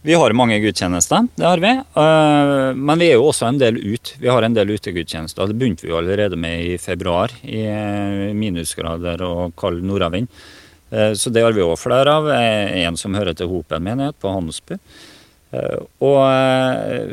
Vi 0.02 0.16
har 0.18 0.32
mange 0.34 0.56
gudstjenester, 0.64 1.28
det 1.38 1.44
har 1.46 1.60
vi. 1.62 1.70
Eh, 1.76 2.72
Men 2.74 2.98
vi 2.98 3.10
er 3.10 3.20
jo 3.20 3.28
også 3.28 3.46
en 3.50 3.58
del 3.60 3.76
ut. 3.76 4.14
Vi 4.18 4.28
har 4.32 4.42
en 4.42 4.54
del 4.56 4.72
utegudstjenester. 4.74 5.46
Det 5.46 5.58
begynte 5.60 5.84
vi 5.84 5.92
jo 5.92 5.98
allerede 6.00 6.36
med 6.40 6.64
i 6.72 6.78
februar, 6.80 7.30
i 7.44 7.60
eh, 7.68 8.32
minusgrader 8.34 9.22
og 9.28 9.52
kald 9.60 9.84
nordavind. 9.84 10.26
Eh, 10.90 11.12
Så 11.12 11.30
det 11.30 11.44
har 11.44 11.52
vi 11.52 11.60
òg 11.62 11.76
flere 11.78 12.16
av. 12.16 12.26
En 12.32 12.96
som 12.96 13.14
hører 13.14 13.36
til 13.36 13.46
Hopen 13.52 13.84
menighet 13.84 14.16
på 14.18 14.32
Handelsbu. 14.32 14.78
Eh, 15.52 15.80
Og 16.02 16.18
eh, 16.24 17.10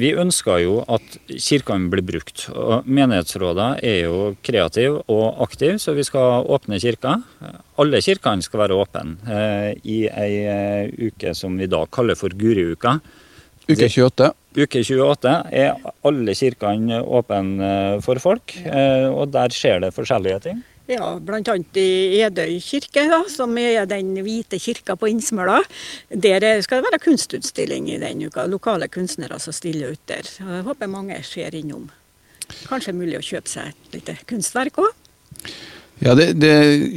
vi 0.00 0.14
ønsker 0.16 0.62
jo 0.62 0.78
at 0.88 1.18
kirkene 1.28 1.90
blir 1.92 2.04
brukt. 2.06 2.46
Og 2.50 2.86
menighetsrådene 2.88 3.82
er 3.84 3.98
jo 4.06 4.30
kreative 4.44 5.02
og 5.12 5.42
aktive, 5.44 5.76
så 5.82 5.94
vi 5.96 6.06
skal 6.06 6.48
åpne 6.48 6.80
kirka. 6.80 7.18
Alle 7.80 8.00
kirkene 8.04 8.44
skal 8.44 8.64
være 8.64 8.78
åpne 8.80 9.18
eh, 9.28 9.68
i 9.84 9.98
ei 10.08 10.88
uke 11.10 11.34
som 11.36 11.58
vi 11.60 11.68
da 11.70 11.84
kaller 11.92 12.18
for 12.18 12.32
Guriuka. 12.32 12.98
Uke 13.64 13.88
28. 13.88 14.32
Uke 14.54 14.80
28 14.84 15.30
er 15.56 15.78
alle 16.04 16.34
kirkene 16.36 17.00
åpne 17.00 17.70
for 18.04 18.20
folk, 18.22 18.52
og 19.08 19.32
der 19.32 19.56
skjer 19.56 19.80
det 19.82 19.94
forskjellige 19.96 20.42
ting. 20.44 20.60
Ja, 20.84 21.14
bl.a. 21.16 21.54
i 21.80 22.20
Edøy 22.20 22.58
kirke, 22.60 23.06
da, 23.08 23.22
som 23.32 23.56
er 23.56 23.86
den 23.88 24.12
hvite 24.20 24.58
kirka 24.60 24.98
på 25.00 25.08
Innsmøla. 25.08 25.62
Der 26.12 26.44
skal 26.64 26.82
det 26.82 26.90
være 26.90 27.00
kunstutstilling 27.06 27.88
i 27.94 28.00
den 28.02 28.26
uka. 28.26 28.44
Lokale 28.52 28.90
kunstnere 28.92 29.38
som 29.40 29.56
stiller 29.56 29.94
ut 29.96 30.02
der. 30.10 30.28
Jeg 30.28 30.66
håper 30.68 30.92
mange 30.92 31.16
ser 31.24 31.56
innom. 31.56 31.88
Kanskje 32.68 32.92
mulig 32.92 33.16
å 33.16 33.24
kjøpe 33.24 33.48
seg 33.48 33.72
et 33.72 33.96
lite 33.96 34.18
kunstverk 34.28 34.82
òg. 34.84 34.92
Ja, 36.02 36.12
det, 36.18 36.34
det 36.42 36.52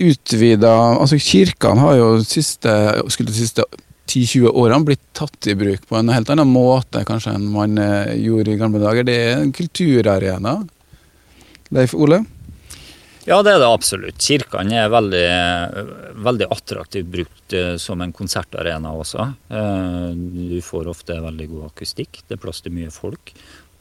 utvida 0.09 0.73
Altså, 0.97 1.19
kirkene 1.21 1.83
har 1.85 1.95
jo 1.95 2.07
siste, 2.27 2.71
skulle 3.13 3.31
de 3.31 3.39
siste 3.39 3.63
10-20 4.07 4.51
årene 4.51 4.83
blitt 4.87 5.03
tatt 5.15 5.47
i 5.47 5.55
bruk 5.55 5.87
på 5.87 5.95
en 5.95 6.11
helt 6.11 6.29
annen 6.33 6.49
måte 6.49 7.03
kanskje 7.07 7.37
enn 7.37 7.47
man 7.53 7.79
eh, 7.79 8.17
gjorde 8.19 8.51
i 8.51 8.59
gamle 8.59 8.83
dager. 8.83 9.07
Det 9.07 9.15
er 9.29 9.37
en 9.37 9.53
kulturarena. 9.55 10.59
Leif 11.75 11.95
Ole? 11.95 12.25
Ja, 13.27 13.41
det 13.43 13.57
er 13.57 13.59
det 13.59 13.67
absolutt. 13.67 14.21
Kirkene 14.23 14.77
er 14.85 14.91
veldig, 14.93 15.25
veldig 16.23 16.45
attraktivt 16.53 17.09
brukt 17.11 17.55
eh, 17.57 17.73
som 17.75 17.99
en 17.99 18.13
konsertarena 18.15 18.93
også. 18.95 19.25
Eh, 19.51 20.13
du 20.15 20.61
får 20.63 20.87
ofte 20.87 21.17
veldig 21.25 21.47
god 21.51 21.65
akustikk. 21.73 22.21
Det 22.23 22.37
er 22.37 22.39
plass 22.45 22.63
til 22.63 22.77
mye 22.77 22.93
folk. 22.95 23.33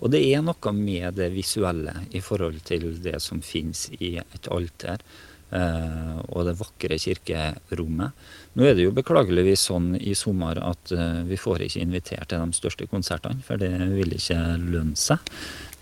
Og 0.03 0.11
det 0.11 0.25
er 0.27 0.43
noe 0.43 0.73
med 0.75 1.15
det 1.21 1.31
visuelle 1.37 1.95
i 2.11 2.25
forhold 2.25 2.59
til 2.67 2.89
det 3.05 3.21
som 3.23 3.39
finnes 3.39 3.87
i 4.01 4.17
et 4.19 4.51
alter. 4.51 5.07
Eh, 5.55 6.17
og 6.33 6.49
det 6.49 6.57
vakre 6.59 6.99
kirkerommet. 6.99 8.27
Nå 8.57 8.65
er 8.67 8.75
det 8.75 8.87
jo 8.87 8.95
beklageligvis 8.97 9.69
sånn 9.69 9.93
i 10.01 10.15
sommer 10.17 10.59
at 10.65 10.91
vi 11.29 11.37
får 11.37 11.67
ikke 11.67 11.83
invitert 11.85 12.31
til 12.31 12.41
de 12.41 12.57
største 12.57 12.87
konsertene, 12.89 13.45
for 13.45 13.61
det 13.61 13.69
vil 13.93 14.15
ikke 14.17 14.39
lønne 14.63 14.97
seg. 14.97 15.21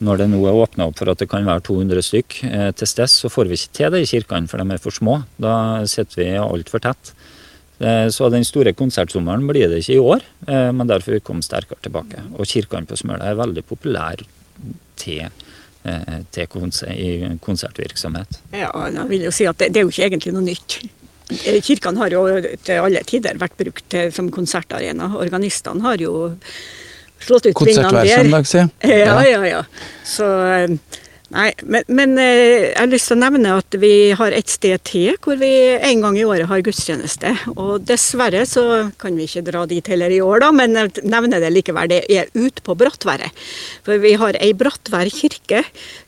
Når 0.02 0.18
det 0.20 0.26
nå 0.32 0.40
er 0.48 0.58
åpna 0.58 0.88
opp 0.90 0.98
for 0.98 1.10
at 1.12 1.20
det 1.22 1.28
kan 1.30 1.46
være 1.46 1.62
200 1.68 2.02
stykk 2.02 2.36
eh, 2.48 2.70
til 2.74 2.90
stede, 2.90 3.12
så 3.12 3.30
får 3.30 3.46
vi 3.46 3.58
ikke 3.60 3.76
til 3.78 3.94
det 3.94 4.02
i 4.02 4.10
kirkene, 4.10 4.50
for 4.50 4.58
de 4.58 4.74
er 4.74 4.82
for 4.82 4.94
små. 4.94 5.20
Da 5.38 5.54
sitter 5.90 6.20
vi 6.20 6.28
altfor 6.40 6.82
tett. 6.82 7.14
Eh, 7.78 8.08
så 8.10 8.28
den 8.32 8.46
store 8.46 8.74
konsertsommeren 8.74 9.46
blir 9.46 9.70
det 9.70 9.84
ikke 9.84 9.96
i 9.96 10.02
år, 10.02 10.26
eh, 10.48 10.70
men 10.74 10.90
derfor 10.90 11.14
vi 11.14 11.22
kom 11.22 11.42
sterkere 11.46 11.78
tilbake. 11.84 12.26
Og 12.34 12.50
kirkene 12.50 12.90
på 12.90 12.98
Smøla 12.98 13.30
er 13.30 13.38
veldig 13.38 13.64
populære 13.70 14.26
til, 14.98 15.30
eh, 15.30 15.53
til 16.32 16.46
konsert, 16.48 16.96
i 16.96 17.36
konsertvirksomhet. 17.44 18.38
Ja, 18.56 18.70
jeg 18.88 19.08
vil 19.10 19.26
jo 19.26 19.32
si 19.34 19.44
at 19.48 19.58
det, 19.60 19.72
det 19.74 19.82
er 19.82 19.84
jo 19.84 19.92
ikke 19.92 20.06
egentlig 20.06 20.32
noe 20.32 20.46
nytt. 20.46 20.78
Eh, 21.44 21.60
kirkene 21.64 22.00
har 22.00 22.12
jo 22.12 22.24
til 22.64 22.80
alle 22.80 23.02
tider 23.08 23.36
vært 23.40 23.56
brukt 23.60 23.96
som 24.16 24.30
konsertarena. 24.32 25.10
Organistene 25.20 25.84
har 25.84 26.00
jo 26.00 26.14
slått 27.24 27.48
ut 27.48 27.64
vingene 27.64 27.92
der. 27.92 28.10
Konsertvær, 28.32 28.44
som 28.48 28.72
Ja, 28.90 29.18
ja, 29.28 29.42
ja. 29.48 29.62
Så 30.08 30.28
eh, 30.48 30.76
Nei, 31.34 31.48
men, 31.66 31.82
men, 31.90 32.12
eh, 32.22 32.70
jeg 32.70 32.78
har 32.78 32.90
lyst 32.92 33.08
til 33.10 33.16
å 33.16 33.22
nevne 33.24 33.56
at 33.58 33.74
vi 33.82 34.12
har 34.14 34.34
et 34.36 34.50
sted 34.52 34.78
til 34.86 35.16
hvor 35.24 35.38
vi 35.40 35.50
en 35.74 36.04
gang 36.04 36.18
i 36.18 36.26
året 36.26 36.46
har 36.46 36.62
gudstjeneste. 36.62 37.32
Og 37.56 37.82
dessverre 37.88 38.44
så 38.46 38.92
kan 39.02 39.18
vi 39.18 39.26
ikke 39.26 39.42
dra 39.48 39.64
dit 39.66 39.88
heller 39.90 40.14
i 40.14 40.20
år, 40.22 40.44
da, 40.44 40.52
men 40.54 40.78
jeg 40.78 41.02
nevner 41.02 41.42
det 41.42 41.50
likevel. 41.50 41.90
Det 41.90 42.04
er 42.06 42.30
ute 42.38 42.62
på 42.62 42.76
Brattværet. 42.78 43.34
For 43.86 43.98
vi 44.04 44.14
har 44.20 44.38
ei 44.38 44.52
Brattvær 44.54 45.10
kirke. 45.10 45.64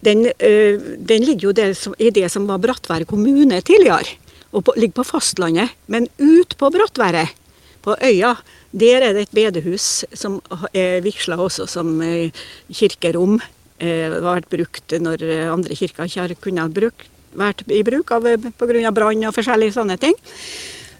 Den, 0.06 0.28
eh, 0.38 0.78
den 0.78 1.26
ligger 1.26 1.50
jo 1.50 1.56
det, 1.58 1.72
i 1.98 2.12
det 2.14 2.30
som 2.30 2.46
var 2.46 2.62
Brattvær 2.62 3.08
kommune 3.10 3.58
tidligere, 3.66 4.14
og 4.54 4.68
på, 4.68 4.76
ligger 4.78 5.00
på 5.00 5.08
fastlandet. 5.10 5.74
Men 5.90 6.06
ut 6.22 6.54
på 6.54 6.70
Brattværet, 6.70 7.34
på 7.82 7.98
øya, 7.98 8.36
der 8.70 9.02
er 9.02 9.12
det 9.14 9.26
et 9.26 9.34
bedehus 9.34 10.04
som 10.14 10.38
er 10.74 11.02
vigsla 11.02 11.38
også 11.38 11.66
som 11.70 11.98
eh, 12.02 12.30
kirkerom. 12.70 13.40
Eh, 13.78 14.06
det 14.08 14.22
har 14.22 14.40
vært 14.40 14.52
brukt 14.52 14.96
når 15.02 15.26
andre 15.52 15.76
kirker 15.76 16.08
ikke 16.08 16.24
har 16.24 16.34
kunnet 16.40 16.74
bruke, 16.76 17.10
vært 17.36 17.66
i 17.68 17.82
bruk 17.84 18.08
pga. 18.08 18.90
brann 18.92 19.28
og 19.28 19.36
forskjellige 19.36 19.76
sånne 19.76 19.98
ting. 20.00 20.16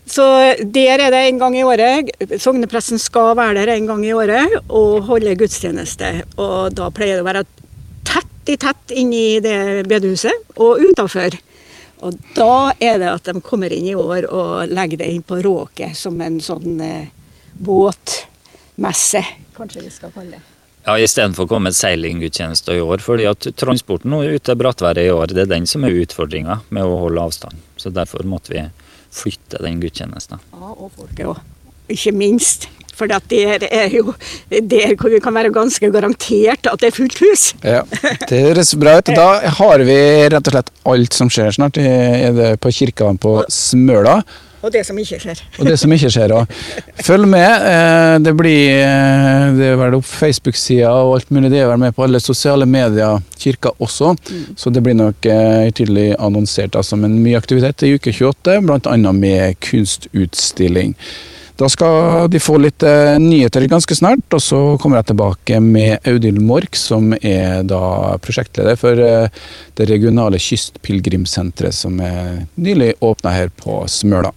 Så 0.07 0.23
der 0.63 1.01
er 1.03 1.11
det 1.11 1.23
en 1.27 1.39
gang 1.39 1.57
i 1.59 1.65
året. 1.67 2.13
Sognepresten 2.39 3.01
skal 3.03 3.35
være 3.37 3.65
der 3.65 3.75
en 3.75 3.89
gang 3.89 4.05
i 4.07 4.13
året 4.15 4.55
og 4.69 5.03
holde 5.09 5.35
gudstjeneste. 5.35 6.23
Og 6.39 6.77
da 6.79 6.93
pleier 6.95 7.19
det 7.19 7.25
å 7.25 7.27
være 7.27 7.45
tett 8.07 8.53
i 8.53 8.57
tett 8.57 8.95
inni 8.95 9.41
det 9.43 9.83
bedehuset 9.91 10.55
og 10.63 10.85
utafor. 10.87 11.35
Og 12.07 12.19
da 12.37 12.73
er 12.79 13.01
det 13.03 13.11
at 13.11 13.31
de 13.33 13.43
kommer 13.43 13.73
inn 13.73 13.89
i 13.91 13.97
år 13.99 14.29
og 14.31 14.71
legger 14.71 15.03
det 15.03 15.11
inn 15.11 15.25
på 15.27 15.41
råket 15.43 15.97
som 15.99 16.21
en 16.23 16.39
sånn 16.45 16.81
eh, 16.85 17.09
båtmesse, 17.57 19.25
kanskje 19.57 19.87
vi 19.87 19.91
skal 19.91 20.13
kalle 20.15 20.37
det. 20.37 20.56
Ja, 20.87 20.95
Istedenfor 21.03 21.49
å 21.49 21.51
komme 21.51 21.67
med 21.67 21.75
seilinggudstjeneste 21.75 22.77
i 22.77 22.81
år. 22.81 23.03
fordi 23.03 23.25
at 23.27 23.47
Transporten 23.59 24.13
ut 24.13 24.43
til 24.43 24.55
Brattværet 24.55 25.09
i 25.09 25.11
år, 25.11 25.27
det 25.35 25.43
er 25.43 25.51
den 25.51 25.67
som 25.67 25.83
er 25.85 25.91
utfordringa 25.91 26.61
med 26.71 26.85
å 26.85 27.01
holde 27.01 27.25
avstand. 27.27 27.59
Så 27.77 27.91
Derfor 27.91 28.23
måtte 28.23 28.53
vi 28.55 28.63
flytte 29.11 29.59
den 29.63 29.81
gudstjenesten. 29.83 30.39
Ja, 30.53 30.71
og 30.77 30.93
folket 30.95 31.27
òg. 31.27 31.41
Ikke 31.91 32.13
minst. 32.15 32.69
For 32.97 33.11
det 33.11 33.69
er 33.69 33.93
jo 33.93 34.15
der 34.51 34.97
hvor 34.97 35.13
vi 35.13 35.21
kan 35.23 35.37
være 35.37 35.53
ganske 35.55 35.91
garantert 35.93 36.67
at 36.71 36.81
det 36.81 36.91
er 36.91 36.97
fullt 36.97 37.21
hus. 37.21 37.53
Ja, 37.65 37.85
Det 38.29 38.43
høres 38.49 38.75
bra 38.79 38.99
ut. 38.99 39.13
Da 39.17 39.29
har 39.59 39.85
vi 39.87 40.01
rett 40.33 40.49
og 40.49 40.57
slett 40.57 40.75
alt 40.87 41.17
som 41.17 41.31
skjer 41.33 41.55
snart 41.59 41.79
på 42.63 42.77
kirka 42.81 43.13
på 43.21 43.39
Smøla. 43.53 44.21
Og 44.65 44.73
det 44.73 44.81
som 44.89 44.97
ikke 44.99 45.19
skjer. 45.23 45.41
Og 45.61 45.69
det 45.69 45.77
som 45.79 45.93
ikke 45.95 46.09
skjer 46.11 46.33
òg. 46.35 46.55
Følg 47.07 47.29
med. 47.31 47.67
Eh, 47.71 48.15
det 48.25 48.33
blir 48.35 48.81
eh, 48.81 49.45
det 49.55 49.69
er 49.69 49.77
vel 49.79 49.99
opp 50.01 50.09
Facebook-sida 50.09 50.91
og 50.91 51.13
alt 51.21 51.31
mulig. 51.31 51.53
Det 51.53 51.61
er 51.63 51.69
vel 51.71 51.79
med 51.85 51.95
på 51.95 52.03
alle 52.03 52.19
sosiale 52.25 52.67
medier, 52.67 53.21
kirka 53.39 53.71
også. 53.79 54.17
Mm. 54.17 54.57
Så 54.59 54.73
det 54.75 54.83
blir 54.83 54.97
nok 54.99 55.29
eh, 55.31 55.69
tydelig 55.77 56.09
annonsert 56.19 56.75
som 56.81 56.97
som 56.97 57.05
en 57.05 57.17
mye 57.23 57.39
aktivitet 57.39 57.85
i 57.85 57.95
uke 57.95 58.13
28, 58.15 58.61
bl.a. 58.65 59.13
med 59.13 59.59
kunstutstilling. 59.61 60.95
Da 61.57 61.69
skal 61.73 62.27
de 62.29 62.41
få 62.43 62.59
litt 62.61 62.85
nyheter 63.21 63.65
ganske 63.71 63.97
snart, 63.97 64.27
og 64.37 64.43
så 64.45 64.59
kommer 64.81 65.01
jeg 65.01 65.11
tilbake 65.13 65.61
med 65.65 66.05
Audhild 66.05 66.43
Mork, 66.45 66.77
som 66.77 67.15
er 67.17 67.63
da 67.65 68.17
prosjektleder 68.21 68.77
for 68.77 69.01
det 69.01 69.87
regionale 69.89 70.41
kystpilegrimssenteret 70.43 71.77
som 71.77 71.97
er 72.05 72.43
nylig 72.61 72.93
åpna 73.01 73.33
her 73.39 73.55
på 73.57 73.83
Smøla. 73.89 74.35